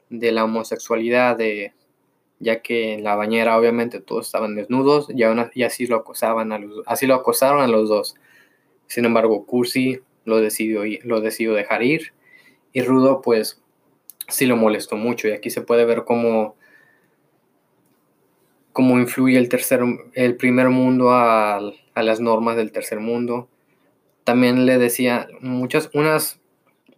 de 0.10 0.32
la 0.32 0.44
homosexualidad, 0.44 1.38
de, 1.38 1.74
ya 2.40 2.62
que 2.62 2.94
en 2.94 3.04
la 3.04 3.16
bañera 3.16 3.58
obviamente 3.58 4.00
todos 4.00 4.26
estaban 4.26 4.56
desnudos 4.56 5.10
y, 5.10 5.24
y 5.54 5.64
así 5.64 5.88
lo 5.88 5.98
acosaban 5.98 6.52
a 6.52 6.60
los, 6.60 6.84
así 6.88 7.06
lo 7.06 7.16
acosaron 7.16 7.62
a 7.62 7.68
los 7.68 7.90
dos. 7.90 8.16
Sin 8.88 9.06
embargo, 9.06 9.46
Cursi 9.46 10.00
lo 10.26 10.42
decidió, 10.42 10.82
lo 11.04 11.22
decidió 11.22 11.54
dejar 11.54 11.84
ir. 11.84 12.14
Y 12.74 12.82
Rudo, 12.82 13.22
pues, 13.22 13.62
sí 14.28 14.46
lo 14.46 14.56
molestó 14.56 14.96
mucho. 14.96 15.28
Y 15.28 15.32
aquí 15.32 15.50
se 15.50 15.62
puede 15.62 15.86
ver 15.86 16.06
cómo, 16.06 16.56
cómo 18.80 18.98
influye 18.98 19.38
el, 19.38 19.50
tercer, 19.50 19.82
el 20.14 20.38
primer 20.38 20.70
mundo 20.70 21.12
a, 21.12 21.58
a 21.58 22.02
las 22.02 22.22
normas 22.22 22.56
del 22.56 22.72
tercer 22.72 23.02
mundo. 23.02 23.50
También 24.24 24.66
le 24.66 24.78
decía 24.78 25.28
muchas, 25.42 25.90
unas, 25.94 26.40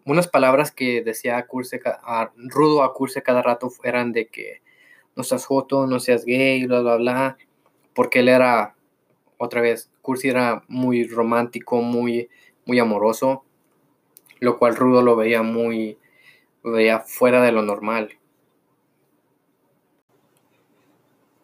unas 0.06 0.28
palabras 0.28 0.70
que 0.70 1.02
decía 1.02 1.48
a 2.04 2.32
Rudo 2.36 2.84
a 2.84 2.94
Curse 2.94 3.24
cada 3.24 3.42
rato 3.42 3.72
eran 3.84 4.12
de 4.12 4.28
que 4.28 4.62
no 5.16 5.24
seas 5.24 5.48
joto, 5.48 5.88
no 5.88 6.00
seas 6.00 6.24
gay, 6.24 6.68
bla, 6.68 6.82
bla, 6.82 6.98
bla. 6.98 7.38
Porque 7.96 8.20
él 8.20 8.30
era, 8.30 8.76
otra 9.40 9.62
vez, 9.62 9.90
Cursi 10.04 10.30
era 10.30 10.64
muy 10.68 11.08
romántico, 11.08 11.82
muy 11.82 12.30
muy 12.68 12.78
amoroso, 12.78 13.44
lo 14.40 14.60
cual 14.60 14.76
Rudo 14.76 15.02
lo 15.02 15.16
veía 15.16 15.42
muy, 15.42 15.98
veía 16.64 17.00
fuera 17.00 17.42
de 17.42 17.52
lo 17.52 17.64
normal. 17.64 18.20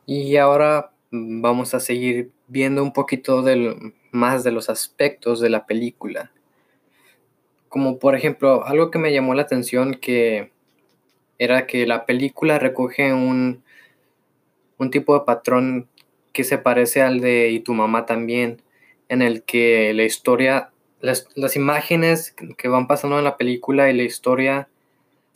Y 0.07 0.37
ahora 0.37 0.89
vamos 1.11 1.75
a 1.75 1.79
seguir 1.79 2.31
viendo 2.47 2.81
un 2.81 2.93
poquito 2.93 3.45
más 4.11 4.43
de 4.43 4.51
los 4.51 4.71
aspectos 4.71 5.39
de 5.39 5.51
la 5.51 5.67
película. 5.67 6.31
Como 7.69 7.99
por 7.99 8.15
ejemplo, 8.15 8.65
algo 8.65 8.89
que 8.89 8.97
me 8.97 9.13
llamó 9.13 9.35
la 9.35 9.43
atención 9.43 9.93
que 9.93 10.51
era 11.37 11.67
que 11.67 11.85
la 11.85 12.07
película 12.07 12.57
recoge 12.57 13.13
un, 13.13 13.61
un 14.79 14.89
tipo 14.89 15.13
de 15.13 15.25
patrón 15.25 15.87
que 16.33 16.43
se 16.43 16.57
parece 16.57 17.03
al 17.03 17.19
de 17.19 17.51
Y 17.51 17.59
tu 17.59 17.75
mamá 17.75 18.07
también, 18.07 18.63
en 19.09 19.21
el 19.21 19.43
que 19.43 19.93
la 19.93 20.03
historia 20.03 20.71
las, 21.01 21.55
imágenes 21.55 22.35
que 22.57 22.67
van 22.67 22.87
pasando 22.87 23.17
en 23.17 23.23
la 23.23 23.37
película 23.37 23.89
y 23.89 23.93
la 23.95 24.03
historia 24.03 24.69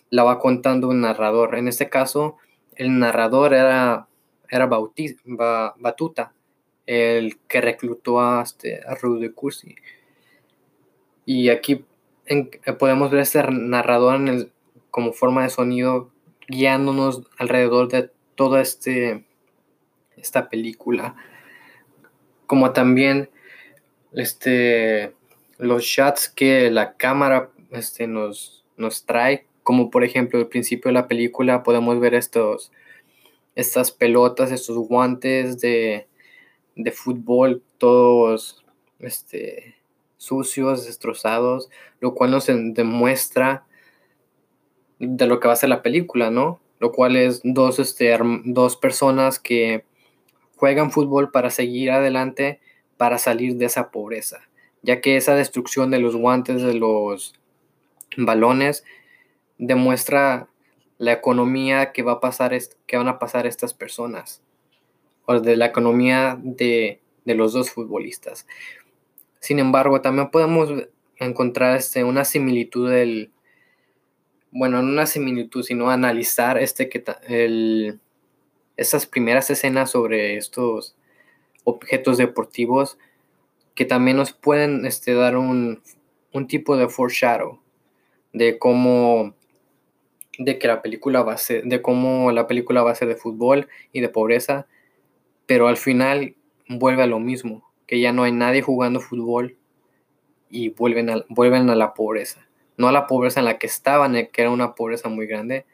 la 0.09 0.23
va 0.23 0.39
contando 0.39 0.87
un 0.87 1.01
narrador. 1.01 1.55
En 1.55 1.67
este 1.67 1.89
caso, 1.89 2.37
el 2.75 2.99
narrador 2.99 3.53
era, 3.53 4.07
era 4.51 4.67
Batuta, 4.67 6.33
el 6.85 7.39
que 7.47 7.61
reclutó 7.61 8.19
a, 8.19 8.43
este, 8.43 8.81
a 8.85 8.95
Rudy 8.95 9.29
Cursi. 9.29 9.75
Y 11.25 11.49
aquí 11.49 11.85
podemos 12.77 13.09
ver 13.11 13.21
este 13.21 13.41
narrador 13.49 14.51
como 14.91 15.13
forma 15.13 15.43
de 15.43 15.49
sonido 15.49 16.11
guiándonos 16.49 17.23
alrededor 17.37 17.87
de 17.87 18.11
toda 18.35 18.61
este, 18.61 19.23
esta 20.17 20.49
película. 20.49 21.15
Como 22.45 22.73
también 22.73 23.29
este 24.11 25.13
los 25.57 25.83
shots 25.83 26.27
que 26.27 26.71
la 26.71 26.97
cámara 26.97 27.51
este, 27.69 28.07
nos, 28.07 28.65
nos 28.77 29.05
trae, 29.05 29.45
como 29.63 29.91
por 29.91 30.03
ejemplo 30.03 30.39
al 30.39 30.47
principio 30.47 30.89
de 30.89 30.93
la 30.93 31.07
película 31.07 31.63
podemos 31.63 31.99
ver 31.99 32.15
estos, 32.15 32.71
estas 33.55 33.91
pelotas, 33.91 34.51
estos 34.51 34.77
guantes 34.77 35.59
de, 35.59 36.07
de 36.75 36.91
fútbol, 36.91 37.63
todos 37.77 38.63
este, 38.99 39.75
sucios, 40.17 40.85
destrozados, 40.85 41.69
lo 41.99 42.13
cual 42.13 42.31
nos 42.31 42.47
demuestra 42.47 43.65
de 44.99 45.25
lo 45.25 45.39
que 45.39 45.47
va 45.47 45.53
a 45.53 45.57
ser 45.57 45.69
la 45.69 45.81
película, 45.81 46.29
¿no? 46.29 46.59
Lo 46.79 46.91
cual 46.91 47.15
es 47.15 47.41
dos, 47.43 47.79
este, 47.79 48.15
dos 48.45 48.77
personas 48.77 49.39
que 49.39 49.83
juegan 50.57 50.91
fútbol 50.91 51.31
para 51.31 51.49
seguir 51.49 51.89
adelante, 51.89 52.59
para 52.97 53.17
salir 53.17 53.55
de 53.55 53.65
esa 53.65 53.89
pobreza, 53.89 54.47
ya 54.83 55.01
que 55.01 55.17
esa 55.17 55.33
destrucción 55.33 55.89
de 55.89 55.99
los 55.99 56.15
guantes, 56.15 56.61
de 56.61 56.75
los 56.75 57.33
balones, 58.15 58.83
demuestra 59.57 60.50
la 61.01 61.13
economía 61.13 61.93
que, 61.93 62.03
va 62.03 62.11
a 62.11 62.19
pasar, 62.19 62.55
que 62.85 62.95
van 62.95 63.07
a 63.07 63.17
pasar 63.17 63.47
estas 63.47 63.73
personas, 63.73 64.43
o 65.25 65.39
de 65.39 65.55
la 65.55 65.65
economía 65.65 66.37
de, 66.39 67.01
de 67.25 67.33
los 67.33 67.53
dos 67.53 67.71
futbolistas. 67.71 68.45
Sin 69.39 69.57
embargo, 69.57 70.01
también 70.01 70.29
podemos 70.29 70.69
encontrar 71.17 71.75
este, 71.75 72.03
una 72.03 72.23
similitud 72.23 72.91
del, 72.91 73.31
bueno, 74.51 74.83
no 74.83 74.89
una 74.89 75.07
similitud, 75.07 75.63
sino 75.63 75.89
analizar 75.89 76.59
este 76.59 76.87
que 76.87 77.03
el, 77.27 77.99
esas 78.77 79.07
primeras 79.07 79.49
escenas 79.49 79.89
sobre 79.89 80.37
estos 80.37 80.95
objetos 81.63 82.19
deportivos 82.19 82.99
que 83.73 83.85
también 83.85 84.17
nos 84.17 84.33
pueden 84.33 84.85
este, 84.85 85.15
dar 85.15 85.35
un, 85.35 85.81
un 86.31 86.45
tipo 86.45 86.77
de 86.77 86.89
foreshadow 86.89 87.59
de 88.33 88.59
cómo 88.59 89.33
de 90.37 90.57
que 90.57 90.67
la 90.67 90.81
película 90.81 91.23
va 91.23 91.37
de 91.63 91.81
cómo 91.81 92.31
la 92.31 92.47
película 92.47 92.83
va 92.83 92.91
a 92.91 92.95
ser 92.95 93.07
de 93.07 93.15
fútbol 93.15 93.67
y 93.91 94.01
de 94.01 94.09
pobreza 94.09 94.67
pero 95.51 95.67
al 95.67 95.75
final 95.75 96.35
vuelve 96.69 97.03
a 97.03 97.07
lo 97.07 97.19
mismo 97.19 97.69
que 97.85 97.99
ya 97.99 98.13
no 98.13 98.23
hay 98.23 98.31
nadie 98.31 98.61
jugando 98.61 99.01
fútbol 99.01 99.57
y 100.49 100.69
vuelven 100.69 101.09
a, 101.09 101.25
vuelven 101.27 101.69
a 101.69 101.75
la 101.75 101.93
pobreza. 101.93 102.47
No 102.77 102.87
a 102.87 102.93
la 102.93 103.05
pobreza 103.05 103.41
en 103.41 103.45
la 103.45 103.57
que 103.57 103.67
estaban, 103.67 104.15
eh, 104.15 104.29
que 104.29 104.43
era 104.43 104.49
una 104.49 104.75
pobreza 104.75 105.09
muy 105.09 105.27
grande, 105.27 105.65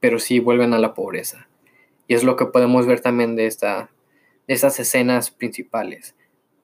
pero 0.00 0.18
sí 0.18 0.40
vuelven 0.40 0.74
a 0.74 0.80
la 0.80 0.94
pobreza. 0.94 1.48
Y 2.08 2.14
es 2.14 2.24
lo 2.24 2.34
que 2.34 2.46
podemos 2.46 2.86
ver 2.86 3.02
también 3.02 3.36
de, 3.36 3.46
esta, 3.46 3.92
de 4.48 4.54
estas 4.54 4.80
escenas 4.80 5.30
principales, 5.30 6.16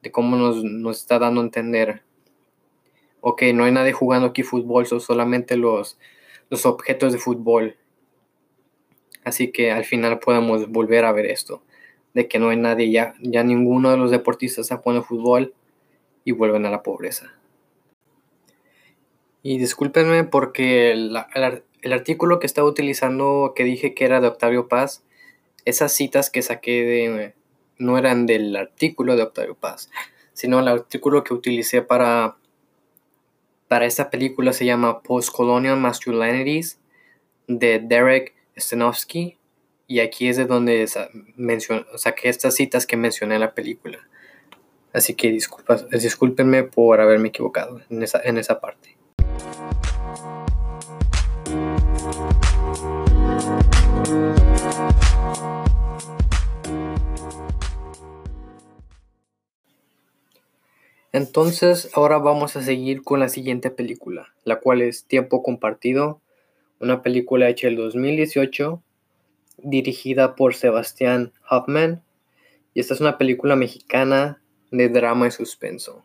de 0.03 0.11
cómo 0.11 0.37
nos, 0.37 0.65
nos 0.65 0.99
está 0.99 1.21
dando 1.21 1.41
a 1.41 1.45
entender, 1.45 2.03
ok, 3.21 3.43
no 3.55 3.62
hay 3.62 3.71
nadie 3.71 3.93
jugando 3.93 4.26
aquí 4.26 4.43
fútbol, 4.43 4.87
son 4.87 5.00
solamente 5.00 5.57
los, 5.57 6.00
los 6.50 6.67
objetos 6.67 7.12
de 7.12 7.19
fútbol. 7.19 7.76
Así 9.25 9.50
que 9.50 9.73
al 9.73 9.85
final 9.85 10.19
podemos 10.19 10.69
volver 10.69 11.05
a 11.05 11.12
ver 11.12 11.26
esto 11.26 11.62
de 12.17 12.29
que 12.29 12.38
no 12.38 12.49
hay 12.49 12.57
nadie, 12.57 12.91
ya, 12.91 13.15
ya 13.21 13.45
ninguno 13.45 13.91
de 13.91 13.99
los 13.99 14.11
deportistas 14.11 14.62
está 14.62 14.79
jugando 14.79 15.05
fútbol 15.05 15.53
y 16.25 16.33
vuelven 16.33 16.65
a 16.65 16.71
la 16.71 16.83
pobreza. 16.83 17.35
Y 19.43 19.59
discúlpenme 19.59 20.25
porque 20.25 20.93
el, 20.93 21.15
artículo 21.93 22.38
que 22.38 22.47
estaba 22.47 22.67
utilizando, 22.67 23.53
que 23.55 23.65
dije 23.65 23.93
que 23.93 24.07
era 24.07 24.23
de 24.23 24.29
Octavio 24.29 24.67
Paz, 24.67 25.05
esas 25.67 25.93
citas 25.93 26.31
que 26.31 26.41
saqué 26.41 26.85
de, 26.85 27.35
no 27.76 27.99
eran 27.99 28.25
del 28.25 28.57
artículo 28.57 29.15
de 29.15 29.23
Octavio 29.23 29.55
Paz, 29.55 29.91
sino 30.33 30.59
el 30.59 30.69
artículo 30.69 31.23
que 31.23 31.35
utilicé 31.35 31.83
para, 31.83 32.38
para 33.68 33.87
esta 33.87 34.11
película 34.11 34.52
se 34.52 34.64
llama 34.64 35.02
Postcolonial 35.02 35.76
Masculinities 35.76 36.78
de 37.46 37.80
Derek 37.80 38.35
Stenowski 38.56 39.38
y 39.87 40.00
aquí 40.00 40.28
es 40.28 40.37
de 40.37 40.46
donde 40.46 40.87
saqué 41.96 42.28
estas 42.28 42.54
citas 42.54 42.87
que 42.87 42.96
mencioné 42.96 43.37
en 43.37 43.40
la 43.40 43.54
película. 43.54 43.99
Así 44.92 45.14
que 45.14 45.30
disculpas, 45.30 45.88
discúlpenme 45.90 46.64
por 46.64 47.00
haberme 47.00 47.28
equivocado 47.28 47.80
en 47.90 48.02
esa, 48.02 48.20
en 48.23 48.38
esa 48.38 48.61
parte. 48.61 48.96
Entonces, 61.16 61.88
ahora 61.94 62.18
vamos 62.18 62.57
a 62.57 62.62
seguir 62.62 63.02
con 63.02 63.20
la 63.20 63.31
siguiente 63.31 63.70
película, 63.70 64.35
la 64.44 64.61
cual 64.61 64.83
es 64.83 65.07
Tiempo 65.07 65.42
Compartido, 65.42 66.20
una 66.79 67.00
película 67.00 67.48
hecha 67.48 67.68
el 67.68 67.76
2018 67.76 68.83
dirigida 69.57 70.37
por 70.37 70.55
Sebastián 70.55 71.33
Hoffman 71.48 72.02
y 72.74 72.81
esta 72.81 72.92
es 72.92 73.00
una 73.00 73.16
película 73.16 73.57
mexicana 73.57 74.42
de 74.70 74.90
drama 74.90 75.29
y 75.29 75.31
suspenso. 75.31 76.05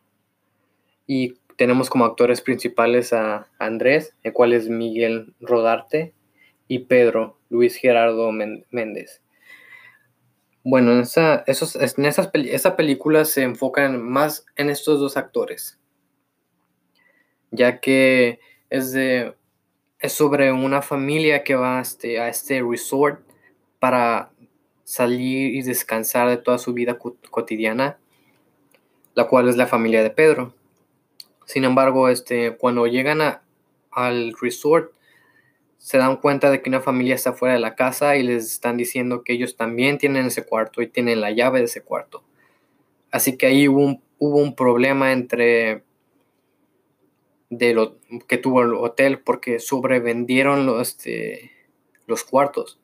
Y 1.06 1.34
tenemos 1.58 1.89
como 1.89 2.06
actores 2.06 2.39
principales 2.39 3.12
a 3.12 3.50
Andrés, 3.60 4.15
el 4.24 4.32
cual 4.32 4.54
es 4.54 4.69
Miguel 4.69 5.34
Rodarte, 5.41 6.13
y 6.69 6.80
Pedro, 6.86 7.38
Luis 7.50 7.76
Gerardo 7.76 8.32
Méndez. 8.32 9.21
Bueno, 10.63 10.91
en, 10.91 11.00
esa, 11.00 11.43
esos, 11.47 11.76
en 11.76 12.06
esas, 12.06 12.30
esa 12.34 12.76
película 12.76 13.26
se 13.26 13.41
enfocan 13.41 14.02
más 14.02 14.45
en 14.56 14.69
estos 14.69 15.00
dos 15.00 15.17
actores, 15.17 15.80
ya 17.50 17.80
que 17.80 18.39
es, 18.69 18.91
de, 18.91 19.34
es 20.00 20.13
sobre 20.13 20.52
una 20.52 20.84
familia 20.84 21.43
que 21.43 21.56
va 21.56 21.80
a 21.80 21.82
este, 21.82 22.19
a 22.19 22.30
este 22.30 22.62
resort 22.62 23.21
para 23.80 24.32
salir 24.84 25.56
y 25.56 25.63
descansar 25.63 26.30
de 26.30 26.38
toda 26.38 26.60
su 26.60 26.74
vida 26.74 27.00
cotidiana, 27.32 27.97
la 29.15 29.28
cual 29.28 29.50
es 29.50 29.58
la 29.58 29.65
familia 29.65 30.04
de 30.04 30.12
Pedro. 30.12 30.54
Sin 31.45 31.63
embargo, 31.63 32.08
este, 32.08 32.56
cuando 32.56 32.86
llegan 32.86 33.21
a, 33.21 33.41
al 33.89 34.36
resort, 34.39 34.93
se 35.82 35.98
dan 35.98 36.17
cuenta 36.17 36.52
de 36.52 36.62
que 36.62 36.70
una 36.70 36.80
familia 36.80 37.15
está 37.15 37.34
fuera 37.34 37.56
de 37.56 37.60
la 37.60 37.74
casa 37.76 38.15
y 38.15 38.22
les 38.22 38.46
están 38.46 38.78
diciendo 38.78 39.24
que 39.24 39.34
ellos 39.34 39.58
también 39.58 39.98
tienen 39.98 40.28
ese 40.28 40.46
cuarto 40.46 40.84
y 40.84 40.88
tienen 40.88 41.22
la 41.22 41.32
llave 41.32 41.58
de 41.58 41.65
ese 41.65 41.82
cuarto. 41.82 42.24
Así 43.10 43.36
que 43.36 43.48
ahí 43.48 43.67
hubo 43.67 44.00
un, 44.20 44.56
problema 44.56 45.12
entre 45.12 45.84
de 47.50 47.74
lo 47.74 47.98
que 48.28 48.38
tuvo 48.38 48.62
el 48.62 48.76
hotel 48.76 49.22
porque 49.22 49.58
sobrevendieron 49.58 50.67
los, 50.67 50.88
este, 50.88 51.52
los 52.06 52.24
cuartos. 52.24 52.80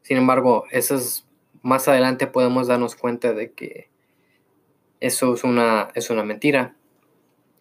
Sin 0.00 0.16
embargo, 0.16 0.64
más 1.60 1.86
adelante 1.86 2.26
podemos 2.26 2.66
darnos 2.66 2.96
cuenta 2.96 3.34
de 3.34 3.52
que 3.52 3.90
eso 5.00 5.34
es 5.34 5.44
una, 5.44 5.90
es 5.94 6.08
una 6.08 6.24
mentira. 6.24 6.76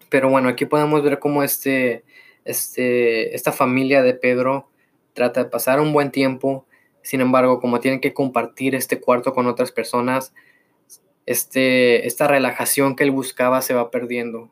Pero 0.09 0.29
bueno, 0.29 0.47
aquí 0.47 0.65
podemos 0.65 1.03
ver 1.03 1.19
cómo 1.19 1.43
este, 1.43 2.05
este, 2.45 3.35
esta 3.35 3.51
familia 3.51 4.01
de 4.01 4.13
Pedro 4.13 4.69
trata 5.13 5.43
de 5.43 5.49
pasar 5.49 5.79
un 5.79 5.93
buen 5.93 6.11
tiempo. 6.11 6.65
Sin 7.01 7.21
embargo, 7.21 7.59
como 7.59 7.79
tienen 7.79 8.01
que 8.01 8.13
compartir 8.13 8.75
este 8.75 8.99
cuarto 8.99 9.33
con 9.33 9.47
otras 9.47 9.71
personas, 9.71 10.33
este, 11.25 12.07
esta 12.07 12.27
relajación 12.27 12.95
que 12.95 13.03
él 13.03 13.11
buscaba 13.11 13.61
se 13.61 13.73
va 13.73 13.91
perdiendo 13.91 14.51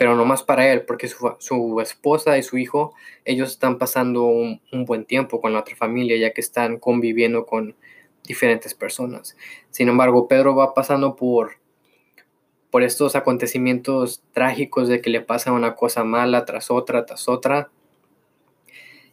pero 0.00 0.16
no 0.16 0.24
más 0.24 0.42
para 0.42 0.72
él, 0.72 0.86
porque 0.86 1.08
su, 1.08 1.78
esposa 1.82 2.38
y 2.38 2.42
su 2.42 2.56
hijo, 2.56 2.94
ellos 3.26 3.50
están 3.50 3.76
pasando 3.76 4.24
un, 4.24 4.62
buen 4.86 5.04
tiempo 5.04 5.42
con 5.42 5.52
la 5.52 5.60
otra 5.60 5.76
familia, 5.76 6.16
ya 6.16 6.32
que 6.32 6.40
están 6.40 6.78
conviviendo 6.78 7.44
con 7.44 7.76
diferentes 8.26 8.72
personas. 8.72 9.36
Sin 9.68 9.90
embargo, 9.90 10.26
Pedro 10.26 10.56
va 10.56 10.72
pasando 10.72 11.16
por, 11.16 11.59
por 12.70 12.82
estos 12.82 13.16
acontecimientos 13.16 14.22
trágicos 14.32 14.88
de 14.88 15.00
que 15.00 15.10
le 15.10 15.20
pasa 15.20 15.52
una 15.52 15.74
cosa 15.74 16.04
mala 16.04 16.44
tras 16.44 16.70
otra, 16.70 17.04
tras 17.04 17.28
otra. 17.28 17.70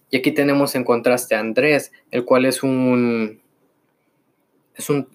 Y 0.09 0.17
aquí 0.17 0.31
tenemos 0.31 0.75
en 0.75 0.83
contraste 0.83 1.35
a 1.35 1.39
Andrés, 1.39 1.91
el 2.11 2.23
cual 2.23 2.45
es 2.45 2.63
un, 2.63 3.41
es 4.75 4.89
un 4.89 5.09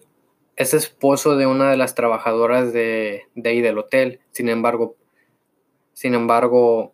es 0.56 0.74
esposo 0.74 1.36
de 1.36 1.46
una 1.46 1.70
de 1.70 1.76
las 1.76 1.94
trabajadoras 1.94 2.72
de, 2.72 3.22
de 3.34 3.50
ahí 3.50 3.60
del 3.60 3.78
hotel. 3.78 4.20
Sin 4.32 4.48
embargo, 4.48 4.96
sin 5.92 6.14
embargo, 6.14 6.92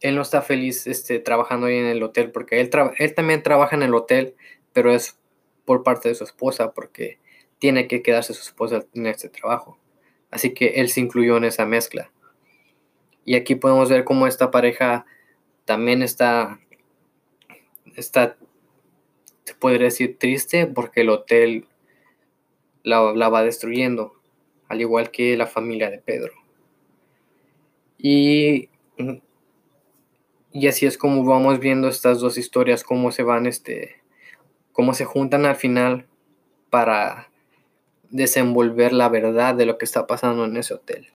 él 0.00 0.16
no 0.16 0.22
está 0.22 0.42
feliz 0.42 0.86
este, 0.86 1.18
trabajando 1.20 1.66
ahí 1.66 1.76
en 1.76 1.86
el 1.86 2.02
hotel 2.02 2.32
porque 2.32 2.60
él, 2.60 2.70
él 2.98 3.14
también 3.14 3.42
trabaja 3.42 3.76
en 3.76 3.82
el 3.82 3.94
hotel, 3.94 4.34
pero 4.72 4.92
es 4.92 5.18
por 5.64 5.82
parte 5.82 6.08
de 6.08 6.14
su 6.14 6.24
esposa 6.24 6.72
porque 6.72 7.18
tiene 7.58 7.86
que 7.86 8.02
quedarse 8.02 8.34
su 8.34 8.42
esposa 8.42 8.84
en 8.94 9.06
este 9.06 9.28
trabajo. 9.28 9.78
Así 10.32 10.54
que 10.54 10.80
él 10.80 10.88
se 10.88 11.00
incluyó 11.00 11.36
en 11.36 11.44
esa 11.44 11.66
mezcla. 11.66 12.10
Y 13.24 13.36
aquí 13.36 13.54
podemos 13.54 13.88
ver 13.88 14.02
cómo 14.02 14.26
esta 14.26 14.50
pareja 14.50 15.06
también 15.64 16.02
está, 16.02 16.58
está 17.94 18.36
se 19.44 19.54
podría 19.54 19.84
decir 19.84 20.18
triste 20.18 20.66
porque 20.66 21.02
el 21.02 21.10
hotel 21.10 21.66
la, 22.82 23.12
la 23.12 23.28
va 23.28 23.42
destruyendo, 23.42 24.14
al 24.68 24.80
igual 24.80 25.10
que 25.10 25.36
la 25.36 25.46
familia 25.46 25.90
de 25.90 25.98
Pedro. 25.98 26.32
Y, 27.98 28.70
y 30.52 30.66
así 30.66 30.86
es 30.86 30.98
como 30.98 31.24
vamos 31.24 31.58
viendo 31.58 31.88
estas 31.88 32.20
dos 32.20 32.38
historias, 32.38 32.84
cómo 32.84 33.12
se 33.12 33.22
van, 33.22 33.46
este, 33.46 34.02
cómo 34.72 34.94
se 34.94 35.04
juntan 35.04 35.44
al 35.44 35.56
final 35.56 36.06
para 36.70 37.31
desenvolver 38.12 38.92
la 38.92 39.08
verdad 39.08 39.56
de 39.56 39.66
lo 39.66 39.78
que 39.78 39.84
está 39.84 40.06
pasando 40.06 40.44
en 40.44 40.56
ese 40.56 40.74
hotel. 40.74 41.08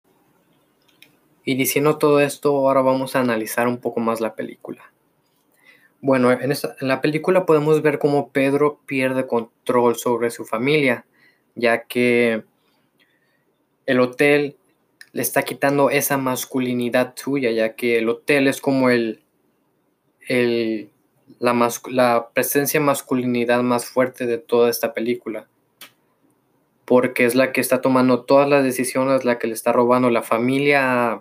Y 1.46 1.56
diciendo 1.56 1.98
todo 1.98 2.20
esto, 2.20 2.50
ahora 2.50 2.82
vamos 2.82 3.16
a 3.16 3.22
analizar 3.22 3.70
un 3.70 3.78
poco 3.78 4.02
más 4.02 4.20
la 4.20 4.36
película. 4.36 4.92
Bueno, 6.02 6.32
en, 6.32 6.52
en 6.52 6.88
la 6.88 7.00
película 7.00 7.46
podemos 7.46 7.82
ver 7.82 8.00
cómo 8.00 8.30
Pedro 8.32 8.82
pierde 8.86 9.26
control 9.26 9.96
sobre 9.96 10.30
su 10.30 10.44
familia, 10.44 11.06
ya 11.56 11.84
que 11.84 12.44
el 13.86 14.00
hotel 14.02 14.58
le 15.14 15.22
está 15.22 15.44
quitando 15.44 15.90
esa 15.90 16.18
masculinidad 16.18 17.14
suya, 17.16 17.52
ya 17.52 17.76
que 17.76 18.00
el 18.00 18.10
hotel 18.10 18.48
es 18.48 18.60
como 18.60 18.90
el, 18.90 19.24
el 20.28 20.92
la, 21.40 21.70
la 21.90 22.30
presencia 22.34 22.80
masculinidad 22.80 23.64
más 23.64 23.86
fuerte 23.86 24.26
de 24.26 24.38
toda 24.38 24.70
esta 24.70 24.94
película. 24.94 25.48
Porque 26.88 27.26
es 27.26 27.36
la 27.36 27.52
que 27.52 27.60
está 27.60 27.82
tomando 27.82 28.24
todas 28.24 28.48
las 28.48 28.64
decisiones, 28.64 29.26
la 29.26 29.38
que 29.40 29.48
le 29.48 29.54
está 29.54 29.74
robando 29.74 30.10
la 30.10 30.24
familia 30.24 31.12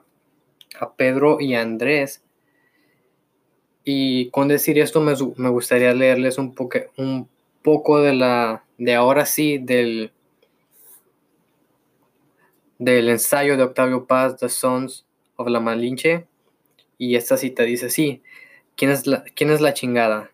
a, 0.79 0.92
Pedro 0.96 1.38
y 1.40 1.55
a 1.55 1.62
Andrés. 1.62 2.22
Y 3.83 4.31
con 4.31 4.46
decir 4.46 4.79
esto 4.79 5.00
me, 5.00 5.14
gustaría 5.50 5.92
leerles 5.92 6.38
un, 6.38 6.55
poco 7.62 8.00
de 8.00 8.14
la, 8.14 8.64
de 8.79 8.94
ahora 8.94 9.26
sí, 9.26 9.59
del, 9.59 10.12
ensayo 12.79 13.57
de 13.57 13.64
Octavio 13.64 14.07
Paz, 14.07 14.37
The 14.37 14.48
Sons 14.48 15.05
of 15.35 15.48
la 15.48 15.59
Malinche. 15.59 16.29
Y 16.96 17.16
esta 17.16 17.37
cita 17.37 17.64
dice 17.64 17.87
así, 17.87 18.22
¿quién 18.76 18.92
es 18.92 19.09
la, 19.09 19.24
quién 19.35 19.50
es 19.50 19.61
la 19.61 19.74
chingada? 19.74 20.31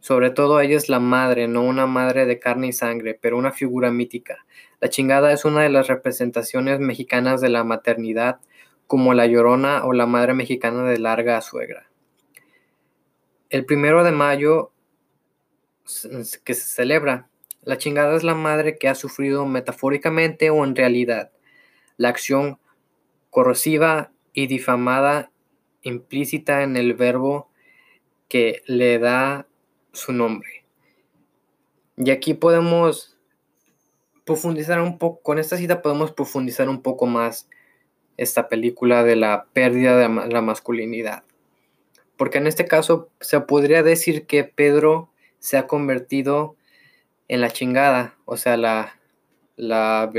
Sobre 0.00 0.30
todo 0.30 0.60
ella 0.60 0.76
es 0.76 0.88
la 0.88 1.00
madre, 1.00 1.48
no 1.48 1.62
una 1.62 1.86
madre 1.86 2.24
de 2.26 2.38
carne 2.38 2.68
y 2.68 2.72
sangre, 2.72 3.18
pero 3.20 3.36
una 3.36 3.52
figura 3.52 3.90
mítica. 3.90 4.46
La 4.80 4.88
chingada 4.88 5.32
es 5.32 5.44
una 5.44 5.62
de 5.62 5.70
las 5.70 5.88
representaciones 5.88 6.78
mexicanas 6.78 7.40
de 7.40 7.48
la 7.48 7.64
maternidad, 7.64 8.40
como 8.86 9.12
la 9.12 9.26
llorona 9.26 9.84
o 9.84 9.92
la 9.92 10.06
madre 10.06 10.34
mexicana 10.34 10.84
de 10.84 10.98
larga 10.98 11.40
suegra. 11.42 11.90
El 13.50 13.64
primero 13.64 14.04
de 14.04 14.12
mayo 14.12 14.72
que 16.44 16.54
se 16.54 16.66
celebra, 16.66 17.28
la 17.62 17.78
chingada 17.78 18.16
es 18.16 18.22
la 18.22 18.34
madre 18.34 18.78
que 18.78 18.88
ha 18.88 18.94
sufrido 18.94 19.46
metafóricamente 19.46 20.50
o 20.50 20.64
en 20.64 20.76
realidad 20.76 21.32
la 21.96 22.08
acción 22.08 22.58
corrosiva 23.30 24.12
y 24.32 24.46
difamada 24.46 25.30
implícita 25.82 26.62
en 26.62 26.76
el 26.76 26.94
verbo 26.94 27.50
que 28.28 28.62
le 28.66 28.98
da 28.98 29.47
su 29.98 30.12
nombre. 30.12 30.64
Y 31.96 32.10
aquí 32.10 32.34
podemos 32.34 33.16
profundizar 34.24 34.80
un 34.80 34.98
poco, 34.98 35.20
con 35.22 35.38
esta 35.38 35.56
cita 35.56 35.82
podemos 35.82 36.12
profundizar 36.12 36.68
un 36.68 36.82
poco 36.82 37.06
más 37.06 37.48
esta 38.16 38.48
película 38.48 39.02
de 39.04 39.16
la 39.16 39.46
pérdida 39.52 39.96
de 39.96 40.08
la 40.30 40.42
masculinidad. 40.42 41.24
Porque 42.16 42.38
en 42.38 42.46
este 42.46 42.66
caso 42.66 43.10
se 43.20 43.40
podría 43.40 43.82
decir 43.82 44.26
que 44.26 44.44
Pedro 44.44 45.10
se 45.38 45.56
ha 45.56 45.66
convertido 45.66 46.56
en 47.28 47.40
la 47.40 47.50
chingada, 47.50 48.16
o 48.24 48.36
sea, 48.36 48.56
la, 48.56 48.98
la, 49.56 50.10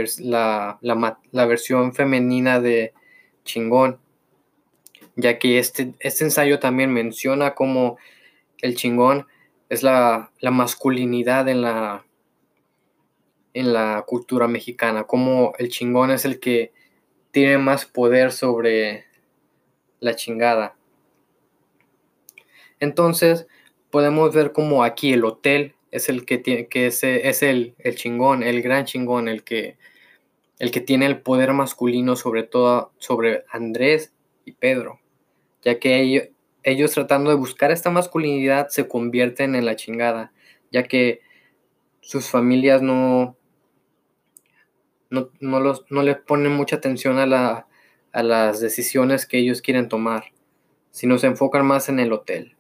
la, 0.81 1.45
versión 1.45 1.93
femenina 1.93 2.59
de 2.59 2.93
chingón, 3.43 3.99
ya 5.15 5.39
que 5.39 5.59
este, 5.59 5.93
este 5.99 6.23
ensayo 6.23 6.59
también 6.59 6.91
menciona 6.93 7.55
como 7.55 7.97
el 8.61 8.75
chingón 8.75 9.27
es 9.69 9.83
la, 9.83 10.31
masculinidad 10.41 11.47
en 11.47 11.61
la, 11.61 12.05
en 13.53 13.71
la 13.71 14.03
cultura 14.07 14.47
mexicana, 14.47 15.03
como 15.03 15.53
el 15.59 15.69
chingón 15.69 16.11
es 16.11 16.25
el 16.25 16.39
que 16.39 16.73
tiene 17.31 17.59
más 17.59 17.85
poder 17.85 18.31
sobre 18.31 19.05
la 19.99 20.15
chingada. 20.15 20.75
Entonces, 22.79 23.47
podemos 23.91 24.33
ver 24.33 24.51
como 24.51 24.83
aquí 24.83 25.13
el 25.13 25.23
hotel 25.23 25.75
es 25.91 26.09
el 26.09 26.25
que 26.25 26.39
tiene, 26.39 26.67
que 26.67 26.87
es, 26.87 27.03
es 27.03 27.43
el, 27.43 27.75
el, 27.79 27.95
chingón, 27.95 28.41
el 28.41 28.61
gran 28.61 28.85
chingón, 28.85 29.27
el 29.27 29.43
que, 29.43 29.77
el 30.57 30.71
que 30.71 30.81
tiene 30.81 31.05
el 31.05 31.21
poder 31.21 31.53
masculino 31.53 32.15
sobre 32.15 32.43
todo 32.43 32.91
sobre 32.97 33.43
Andrés 33.49 34.13
y 34.45 34.53
Pedro, 34.53 34.99
ya 35.61 35.79
que 35.79 35.99
ellos, 35.99 36.29
ellos 36.69 36.91
tratando 36.91 37.29
de 37.29 37.35
buscar 37.35 37.71
esta 37.71 37.89
masculinidad 37.89 38.69
se 38.69 38.87
convierten 38.87 39.55
en 39.55 39.65
la 39.65 39.75
chingada, 39.75 40.31
ya 40.71 40.83
que 40.83 41.21
sus 42.01 42.29
familias 42.29 42.81
no, 42.81 43.37
no, 45.09 45.29
no, 45.39 45.59
los, 45.59 45.85
no 45.89 46.03
les 46.03 46.17
ponen 46.17 46.51
mucha 46.51 46.77
atención 46.77 47.17
a, 47.17 47.25
la, 47.25 47.67
a 48.11 48.23
las 48.23 48.59
decisiones 48.59 49.25
que 49.25 49.37
ellos 49.37 49.61
quieren 49.61 49.89
tomar, 49.89 50.25
sino 50.91 51.17
se 51.17 51.27
enfocan 51.27 51.65
más 51.65 51.89
en 51.89 51.99
el 51.99 52.13
hotel, 52.13 52.55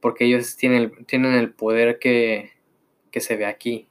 porque 0.00 0.24
ellos 0.24 0.56
tienen, 0.56 1.04
tienen 1.06 1.34
el 1.34 1.52
poder 1.52 1.98
que, 1.98 2.52
que 3.10 3.20
se 3.20 3.36
ve 3.36 3.46
aquí. 3.46 3.88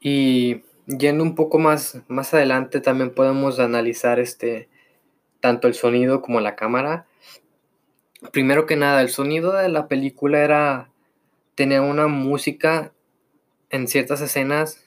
Y 0.00 0.62
yendo 0.86 1.22
un 1.22 1.34
poco 1.34 1.58
más, 1.58 2.02
más 2.08 2.34
adelante 2.34 2.80
también 2.80 3.14
podemos 3.14 3.60
analizar 3.60 4.18
este, 4.18 4.68
tanto 5.42 5.68
el 5.68 5.74
sonido 5.74 6.22
como 6.22 6.40
la 6.40 6.54
cámara. 6.54 7.04
Primero 8.32 8.64
que 8.64 8.76
nada, 8.76 9.02
el 9.02 9.10
sonido 9.10 9.52
de 9.52 9.68
la 9.68 9.88
película 9.88 10.42
era, 10.42 10.90
tenía 11.56 11.82
una 11.82 12.06
música 12.06 12.92
en 13.68 13.88
ciertas 13.88 14.20
escenas, 14.20 14.82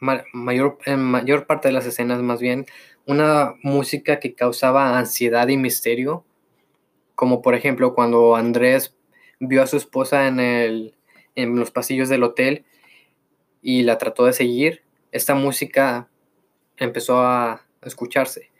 mayor, 0.00 0.78
en 0.84 1.00
mayor 1.00 1.46
parte 1.46 1.68
de 1.68 1.72
las 1.72 1.86
escenas 1.86 2.20
más 2.20 2.40
bien, 2.40 2.66
una 3.06 3.54
música 3.62 4.18
que 4.18 4.34
causaba 4.34 4.98
ansiedad 4.98 5.46
y 5.48 5.56
misterio, 5.56 6.24
como 7.14 7.40
por 7.40 7.54
ejemplo 7.54 7.94
cuando 7.94 8.34
Andrés 8.34 8.96
vio 9.38 9.62
a 9.62 9.68
su 9.68 9.76
esposa 9.76 10.26
en, 10.26 10.40
el, 10.40 10.96
en 11.36 11.56
los 11.56 11.70
pasillos 11.70 12.08
del 12.08 12.24
hotel 12.24 12.64
y 13.62 13.82
la 13.82 13.98
trató 13.98 14.24
de 14.24 14.32
seguir, 14.32 14.82
esta 15.12 15.34
música 15.34 16.08
empezó 16.76 17.20
a 17.20 17.64
escucharse, 17.82 18.51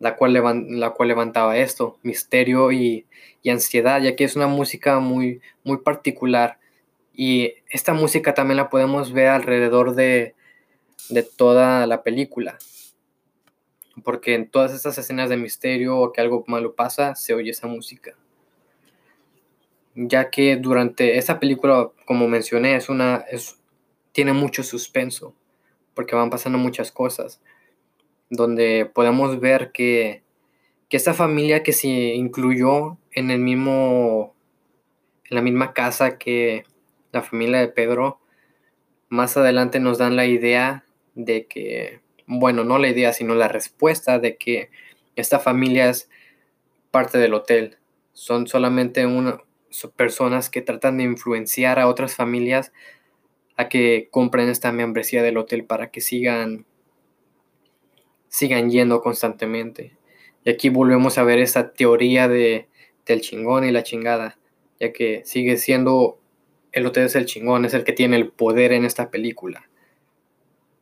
la 0.00 0.16
cual, 0.16 0.32
la 0.70 0.90
cual 0.90 1.08
levantaba 1.08 1.56
esto, 1.56 1.98
misterio 2.02 2.72
y, 2.72 3.06
ansiedad, 3.48 4.02
ya 4.02 4.16
que 4.16 4.24
es 4.24 4.34
una 4.34 4.48
música 4.48 4.98
muy, 4.98 5.40
muy 5.62 5.78
particular. 5.78 6.58
Y 7.14 7.54
esta 7.70 7.92
música 7.92 8.34
también 8.34 8.56
la 8.56 8.68
podemos 8.68 9.12
ver 9.12 9.28
alrededor 9.28 9.94
de, 9.94 10.34
de 11.10 11.22
toda 11.22 11.86
la 11.86 12.02
película. 12.02 12.58
Porque 14.02 14.34
en 14.34 14.48
todas 14.50 14.74
estas 14.74 14.98
escenas 14.98 15.30
de 15.30 15.36
misterio 15.36 15.96
o 15.98 16.12
que 16.12 16.20
algo 16.20 16.44
malo 16.48 16.74
pasa, 16.74 17.14
se 17.14 17.34
oye 17.34 17.50
esa 17.50 17.68
música 17.68 18.16
ya 19.94 20.30
que 20.30 20.56
durante 20.56 21.18
esa 21.18 21.40
película, 21.40 21.90
como 22.06 22.28
mencioné, 22.28 22.76
es 22.76 22.88
una, 22.88 23.16
es, 23.30 23.58
tiene 24.12 24.32
mucho 24.32 24.62
suspenso, 24.62 25.34
porque 25.94 26.14
van 26.14 26.30
pasando 26.30 26.58
muchas 26.58 26.92
cosas, 26.92 27.40
donde 28.30 28.86
podemos 28.86 29.40
ver 29.40 29.72
que, 29.72 30.22
que 30.88 30.96
esta 30.96 31.12
familia 31.12 31.62
que 31.62 31.72
se 31.72 31.88
incluyó 31.88 32.96
en 33.12 33.30
el 33.30 33.40
mismo, 33.40 34.34
en 35.28 35.34
la 35.34 35.42
misma 35.42 35.74
casa 35.74 36.16
que 36.16 36.64
la 37.12 37.22
familia 37.22 37.60
de 37.60 37.68
Pedro, 37.68 38.20
más 39.08 39.36
adelante 39.36 39.80
nos 39.80 39.98
dan 39.98 40.16
la 40.16 40.26
idea 40.26 40.84
de 41.14 41.46
que, 41.46 42.00
bueno, 42.26 42.64
no 42.64 42.78
la 42.78 42.88
idea, 42.88 43.12
sino 43.12 43.34
la 43.34 43.48
respuesta 43.48 44.20
de 44.20 44.36
que 44.36 44.70
esta 45.16 45.40
familia 45.40 45.90
es 45.90 46.08
parte 46.92 47.18
del 47.18 47.34
hotel. 47.34 47.78
Son 48.12 48.46
solamente 48.46 49.06
una, 49.06 49.40
personas 49.96 50.50
que 50.50 50.62
tratan 50.62 50.98
de 50.98 51.04
influenciar 51.04 51.78
a 51.78 51.88
otras 51.88 52.14
familias 52.14 52.72
a 53.56 53.68
que 53.68 54.08
compren 54.10 54.48
esta 54.48 54.72
membresía 54.72 55.22
del 55.22 55.36
hotel 55.36 55.64
para 55.64 55.90
que 55.90 56.00
sigan 56.00 56.66
sigan 58.30 58.70
yendo 58.70 59.02
constantemente. 59.02 59.98
Y 60.44 60.50
aquí 60.50 60.70
volvemos 60.70 61.18
a 61.18 61.24
ver 61.24 61.38
esa 61.38 61.72
teoría 61.72 62.28
de, 62.28 62.68
del 63.04 63.20
chingón 63.20 63.64
y 63.64 63.72
la 63.72 63.82
chingada, 63.82 64.38
ya 64.78 64.92
que 64.92 65.20
sigue 65.26 65.58
siendo 65.58 66.18
el 66.72 66.86
hotel 66.86 67.04
es 67.06 67.16
el 67.16 67.26
chingón, 67.26 67.64
es 67.64 67.74
el 67.74 67.84
que 67.84 67.92
tiene 67.92 68.16
el 68.16 68.30
poder 68.30 68.72
en 68.72 68.84
esta 68.84 69.10
película. 69.10 69.68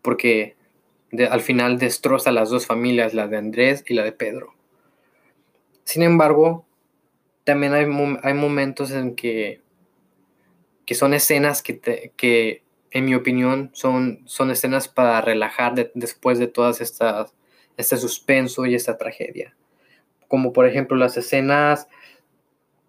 Porque 0.02 0.56
al 1.30 1.40
final 1.40 1.78
destroza 1.78 2.30
las 2.30 2.50
dos 2.50 2.66
familias, 2.66 3.14
la 3.14 3.26
de 3.26 3.38
Andrés 3.38 3.84
y 3.88 3.94
la 3.94 4.04
de 4.04 4.12
Pedro. 4.12 4.54
Sin 5.84 6.02
embargo, 6.02 6.66
también 7.44 7.72
hay, 7.72 7.87
hay 8.22 8.34
momentos 8.34 8.90
en 8.90 9.16
que, 9.16 9.62
que 10.84 10.94
son 10.94 11.14
escenas 11.14 11.62
que, 11.62 12.12
que, 12.14 12.62
en 12.90 13.06
mi 13.06 13.14
opinión, 13.14 13.70
son, 13.72 14.20
son 14.26 14.50
escenas 14.50 14.88
para 14.88 15.20
relajar 15.22 15.74
después 15.94 16.38
de 16.38 16.46
todas 16.46 16.82
estas, 16.82 17.34
este 17.78 17.96
suspenso 17.96 18.66
y 18.66 18.74
esta 18.74 18.98
tragedia. 18.98 19.56
Como 20.26 20.52
por 20.52 20.66
ejemplo 20.66 20.98
las 20.98 21.16
escenas 21.16 21.88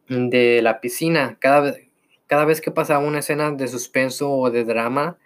de 0.10 0.62
la 0.62 0.82
piscina. 0.82 1.38
Cada, 1.40 1.76
cada 2.28 2.44
vez 2.44 2.60
que 2.60 2.72
pasaba 2.72 3.06
una 3.06 3.20
escena 3.20 3.52
de 3.52 3.68
suspenso 3.68 4.32
o 4.32 4.52
de 4.52 4.66
drama, 4.66 5.18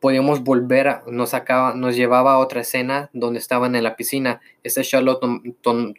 podíamos 0.00 0.44
volver, 0.44 1.02
nos, 1.08 1.30
sacaba, 1.30 1.74
nos 1.74 1.96
llevaba 1.96 2.34
a 2.34 2.38
otra 2.38 2.60
escena 2.60 3.10
donde 3.12 3.40
estaban 3.40 3.74
en 3.74 3.82
la 3.82 3.96
piscina. 3.96 4.40
Ese 4.62 4.84
shot 4.84 5.02
lo 5.02 5.18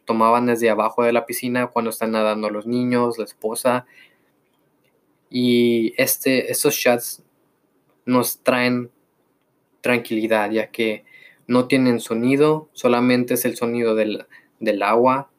tomaban 0.05 0.45
desde 0.45 0.69
abajo 0.69 1.03
de 1.03 1.11
la 1.11 1.25
piscina 1.25 1.67
cuando 1.67 1.91
están 1.91 2.11
nadando 2.11 2.49
los 2.49 2.65
niños, 2.65 3.17
la 3.17 3.25
esposa. 3.25 3.85
Y 5.29 5.93
este, 5.97 6.51
estos 6.51 6.75
shots 6.75 7.23
nos 8.05 8.41
traen 8.41 8.89
tranquilidad, 9.81 10.49
ya 10.49 10.67
que 10.67 11.03
no 11.49 11.67
tienen 11.67 11.99
sonido, 11.99 12.69
solamente 12.73 13.33
es 13.33 13.43
el 13.43 13.57
sonido 13.57 13.95
del, 13.95 14.27
del 14.59 14.83
agua 14.83 15.31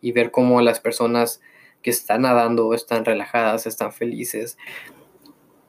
y 0.00 0.12
ver 0.12 0.30
cómo 0.30 0.60
las 0.60 0.78
personas 0.78 1.40
que 1.82 1.90
están 1.90 2.22
nadando 2.22 2.72
están 2.72 3.04
relajadas, 3.04 3.66
están 3.66 3.92
felices. 3.92 4.58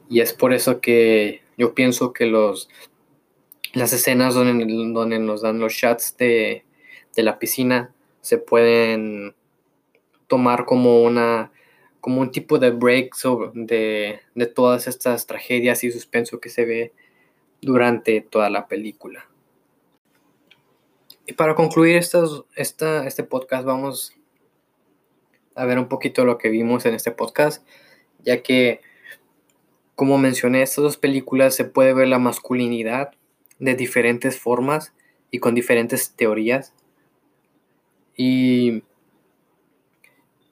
Y 0.07 0.19
es 0.19 0.33
por 0.33 0.53
eso 0.53 0.81
que 0.81 1.41
yo 1.57 1.73
pienso 1.73 2.13
que 2.13 2.27
los, 2.27 2.69
las 3.73 3.91
escenas 3.91 4.35
donde, 4.35 4.65
donde 4.93 5.17
nos 5.17 5.41
dan 5.41 5.57
los 5.57 5.73
shots 5.73 6.15
de, 6.17 6.63
la 7.15 7.39
piscina 7.39 7.91
se 8.21 8.37
pueden 8.37 9.33
tomar 10.27 10.65
como 10.65 11.01
una 11.01 11.51
como 12.01 12.21
un 12.21 12.29
tipo 12.29 12.59
de 12.59 12.69
break 12.69 13.15
de, 13.55 14.19
de 14.35 14.45
todas 14.45 14.87
estas 14.87 15.25
tragedias 15.25 15.83
y 15.83 15.91
suspenso 15.91 16.39
que 16.39 16.49
se 16.49 16.63
ve 16.65 16.93
durante 17.61 18.21
toda 18.21 18.51
la 18.51 18.67
película. 18.67 19.27
Y 21.27 21.33
para 21.33 21.53
concluir 21.53 21.97
estos, 21.97 22.45
esta, 22.55 23.05
este 23.05 23.23
podcast 23.23 23.65
vamos 23.65 24.13
a 25.55 25.65
ver 25.65 25.77
un 25.77 25.87
poquito 25.87 26.25
lo 26.25 26.37
que 26.39 26.49
vimos 26.49 26.85
en 26.85 26.95
este 26.95 27.11
podcast, 27.11 27.67
ya 28.23 28.41
que 28.41 28.81
como 29.97 30.19
mencioné, 30.19 30.61
estas 30.61 30.83
dos 30.83 30.97
películas 30.97 31.55
se 31.55 31.65
puede 31.65 31.91
ver 31.91 32.07
la 32.07 32.19
masculinidad 32.19 33.13
de 33.57 33.73
diferentes 33.73 34.39
formas 34.39 34.93
y 35.31 35.39
con 35.39 35.55
diferentes 35.55 36.11
teorías. 36.11 36.71
Y, 38.15 38.83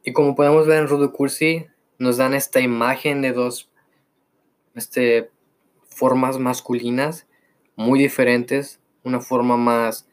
y 0.04 0.14
como 0.14 0.36
podemos 0.36 0.66
ver 0.66 0.80
en 0.80 0.88
Rudo 0.88 1.14
Cursi, 1.14 1.68
nos 2.00 2.18
dan 2.18 2.34
esta 2.34 2.60
imagen 2.60 3.22
de 3.22 3.34
dos 3.34 3.70
este, 4.74 5.30
formas 5.88 6.40
masculinas 6.40 7.28
muy 7.76 8.00
diferentes, 8.00 8.80
una 9.04 9.22
forma 9.22 9.58
más, 9.58 10.08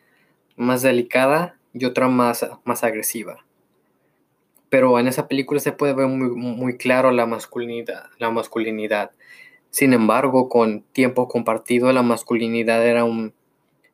más 0.63 0.83
delicada 0.83 1.59
y 1.75 1.85
otra 1.85 2.09
más, 2.09 2.49
más 2.65 2.85
agresiva 2.85 3.45
pero 4.73 4.99
en 4.99 5.07
esa 5.07 5.29
película 5.29 5.61
se 5.61 5.73
puede 5.73 5.93
ver 5.93 6.07
muy, 6.07 6.31
muy 6.31 6.79
claro 6.79 7.11
la 7.11 7.27
masculinidad, 7.27 8.05
la 8.17 8.31
masculinidad. 8.31 9.11
Sin 9.69 9.93
embargo, 9.93 10.49
con 10.49 10.81
tiempo 10.81 11.29
compartido, 11.29 11.93
la 11.93 12.01
masculinidad 12.01 12.87
era 12.87 13.05
un, 13.05 13.35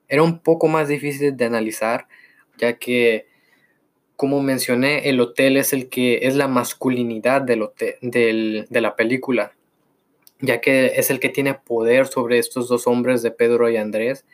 era 0.07 0.23
un 0.23 0.39
poco 0.39 0.69
más 0.69 0.87
difícil 0.87 1.37
de 1.37 1.47
analizar, 1.47 2.07
ya 2.59 2.79
que, 2.79 3.27
como 4.15 4.41
mencioné, 4.41 5.09
el 5.09 5.19
hotel 5.19 5.57
es 5.57 5.73
el 5.73 5.89
que 5.89 6.21
es 6.29 6.37
la 6.37 6.47
masculinidad 6.47 7.43
del 7.43 7.63
hotel, 7.63 7.97
de 8.01 8.81
la 8.81 8.95
película, 8.95 9.55
ya 10.39 10.61
que 10.61 10.93
es 10.95 11.11
el 11.11 11.19
que 11.19 11.29
tiene 11.29 11.55
poder 11.55 12.07
sobre 12.07 12.39
estos 12.39 12.69
dos 12.69 12.87
hombres 12.87 13.23
de 13.23 13.33
Pedro 13.33 13.69
y 13.69 13.79
Andrés, 13.79 14.25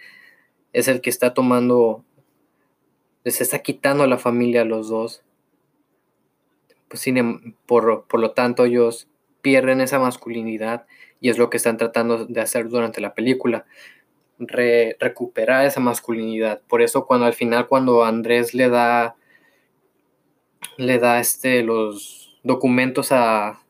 es 0.74 0.88
el 0.88 1.00
que 1.00 1.08
está 1.08 1.32
tomando, 1.32 2.04
les 3.24 3.40
está 3.40 3.60
quitando 3.60 4.06
la 4.06 4.18
familia 4.18 4.62
a 4.62 4.64
los 4.64 4.88
dos 4.88 5.24
pues, 6.94 7.08
em, 7.08 7.56
por, 7.66 8.06
lo 8.20 8.30
tanto 8.34 8.66
ellos 8.66 9.08
pierden 9.42 9.80
esa 9.80 9.98
masculinidad 9.98 10.86
y 11.20 11.28
es 11.28 11.38
lo 11.38 11.50
que 11.50 11.56
están 11.56 11.76
tratando 11.76 12.24
de 12.26 12.40
hacer 12.40 12.68
durante 12.68 13.00
la 13.00 13.14
película, 13.14 13.66
recuperar 14.38 15.66
esa 15.66 15.80
masculinidad. 15.80 16.60
Por 16.68 16.82
eso 16.82 17.04
cuando 17.04 17.26
al 17.26 17.32
final 17.32 17.66
cuando 17.66 18.04
Andrés 18.04 18.54
le 18.54 18.68
da 18.68 19.16
le 20.76 21.00
da 21.00 21.18
este 21.18 21.64
los 21.64 22.38
documentos 22.44 23.10
a, 23.10 23.60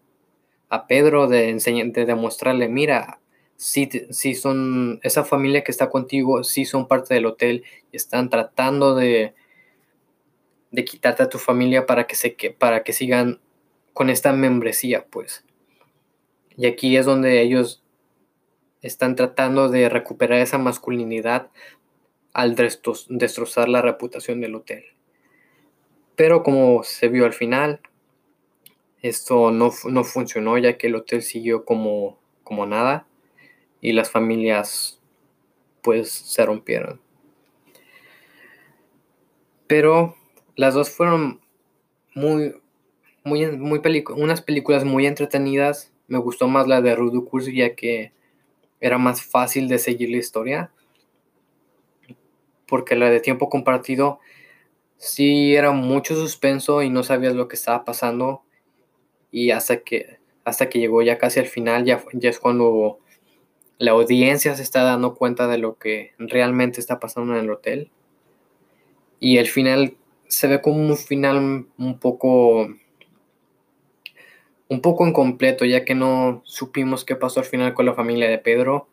Pedro 0.87 1.29
de, 1.29 1.55
de 1.55 2.05
demostrarle, 2.05 2.69
mira, 2.69 3.21
si, 3.57 3.89
si 4.11 4.35
son 4.35 5.01
esa 5.03 5.25
familia 5.25 5.65
que 5.65 5.71
está 5.73 5.89
contigo, 5.89 6.45
si 6.45 6.67
son 6.67 6.89
parte 6.89 7.15
del 7.15 7.25
hotel 7.25 7.65
y 7.91 7.97
están 7.97 8.29
tratando 8.29 8.95
de, 8.95 9.35
de 10.75 10.85
quitarte 10.85 11.23
a 11.23 11.29
tu 11.29 11.39
familia 11.39 11.87
para 11.87 12.09
que, 12.09 12.17
se, 12.17 12.37
para 12.59 12.83
que 12.83 12.93
sigan 12.93 13.41
con 13.93 14.11
esta 14.11 14.33
membresía, 14.33 15.07
pues. 15.09 15.45
Y 16.57 16.67
aquí 16.67 16.97
es 16.97 17.07
donde 17.07 17.41
ellos 17.43 17.85
están 18.83 19.15
tratando 19.15 19.69
de 19.69 19.89
recuperar 19.89 20.41
esa 20.41 20.59
masculinidad 20.59 21.49
al 22.33 22.57
destrozar 22.57 23.69
la 23.69 23.83
reputación 23.83 24.41
del 24.41 24.57
hotel. 24.57 24.85
Pero 26.17 26.43
como 26.43 26.83
se 26.83 27.09
vio 27.09 27.25
al 27.25 27.33
final, 27.33 27.81
esto 29.01 29.53
no, 29.53 29.71
no 29.85 30.03
funcionó 30.03 30.59
ya 30.59 30.77
que 30.77 30.89
el 30.89 30.97
hotel 30.97 31.23
siguió 31.23 31.65
como, 31.65 32.19
como 32.43 32.67
nada 32.67 33.07
y 33.81 33.93
las 33.93 34.11
familias 34.11 35.01
pues 35.83 36.11
se 36.11 36.45
rompieron. 36.45 37.01
Pero 39.69 40.17
las 40.57 40.75
dos 40.75 40.91
fueron 40.91 41.41
muy, 42.15 42.55
muy, 43.25 43.47
muy 43.57 44.05
unas 44.17 44.43
películas 44.43 44.85
muy 44.85 45.07
entretenidas. 45.07 45.93
Me 46.07 46.19
gustó 46.19 46.49
más 46.49 46.69
la 46.69 46.81
de 46.81 46.95
Rudo 46.95 47.25
Cursi 47.25 47.57
ya 47.57 47.75
que 47.75 48.13
era 48.81 48.99
más 48.99 49.23
fácil 49.23 49.69
de 49.69 49.79
seguir 49.79 50.11
la 50.11 50.19
historia. 50.19 50.71
Porque 52.67 52.97
la 52.97 53.11
de 53.11 53.21
tiempo 53.21 53.49
compartido 53.49 54.21
sí 54.97 55.55
era 55.55 55.73
mucho 55.73 56.15
suspenso 56.15 56.83
y 56.83 56.91
no 56.91 57.03
sabías 57.03 57.35
lo 57.35 57.49
que 57.49 57.57
estaba 57.57 57.85
pasando. 57.85 58.43
Y 59.31 59.51
hasta 59.51 59.79
que, 59.81 60.19
hasta 60.45 60.69
que 60.69 60.79
llegó 60.79 61.03
ya 61.03 61.19
casi 61.19 61.41
al 61.41 61.47
final, 61.47 61.85
ya, 61.85 62.03
ya 62.13 62.31
es 62.31 62.39
cuando 62.39 62.99
la 63.79 63.93
audiencia 63.93 64.55
se 64.55 64.63
está 64.63 64.83
dando 64.83 65.15
cuenta 65.15 65.49
de 65.49 65.59
lo 65.59 65.77
que 65.79 66.13
realmente 66.19 66.81
está 66.81 67.01
pasando 67.01 67.35
en 67.35 67.45
el 67.45 67.51
hotel. 67.51 67.91
Y 69.19 69.39
el 69.39 69.49
final 69.49 69.97
se 70.29 70.47
ve 70.47 70.61
como 70.61 70.77
un 70.77 70.97
final 70.97 71.67
un 71.79 71.99
poco 71.99 72.69
un 74.69 74.81
poco 74.81 75.07
incompleto, 75.07 75.65
ya 75.65 75.85
que 75.85 75.95
no 75.95 76.43
supimos 76.45 77.05
qué 77.05 77.17
pasó 77.17 77.41
al 77.41 77.47
final 77.47 77.75
con 77.75 77.87
la 77.87 77.95
familia 77.95 78.29
de 78.29 78.39
Pedro. 78.39 78.89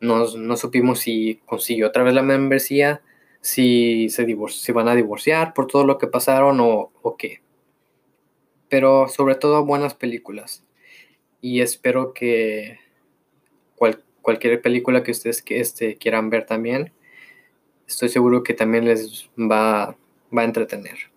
No, 0.00 0.26
supimos 0.56 1.00
si 1.00 1.40
consiguió 1.46 1.88
otra 1.88 2.02
vez 2.02 2.14
la 2.14 2.22
membresía, 2.22 3.02
si 3.40 4.08
se 4.08 4.72
van 4.72 4.88
a 4.88 4.94
divorciar 4.94 5.54
por 5.54 5.66
todo 5.66 5.84
lo 5.84 5.98
que 5.98 6.06
pasaron 6.06 6.60
o, 6.60 6.92
o 7.02 7.16
qué. 7.16 7.40
Pero 8.68 9.08
sobre 9.08 9.34
todo 9.36 9.64
buenas 9.64 9.94
películas. 9.94 10.64
Y 11.40 11.60
espero 11.60 12.12
que 12.12 12.78
cualquier 14.22 14.60
película 14.60 15.04
que 15.04 15.12
ustedes 15.12 15.40
que, 15.40 15.60
este, 15.60 15.96
quieran 15.96 16.30
ver 16.30 16.46
también, 16.46 16.92
estoy 17.86 18.08
seguro 18.08 18.42
que 18.42 18.54
también 18.54 18.84
les 18.84 19.30
va 19.38 19.96
va 20.30 20.42
a 20.42 20.44
entretener. 20.44 21.15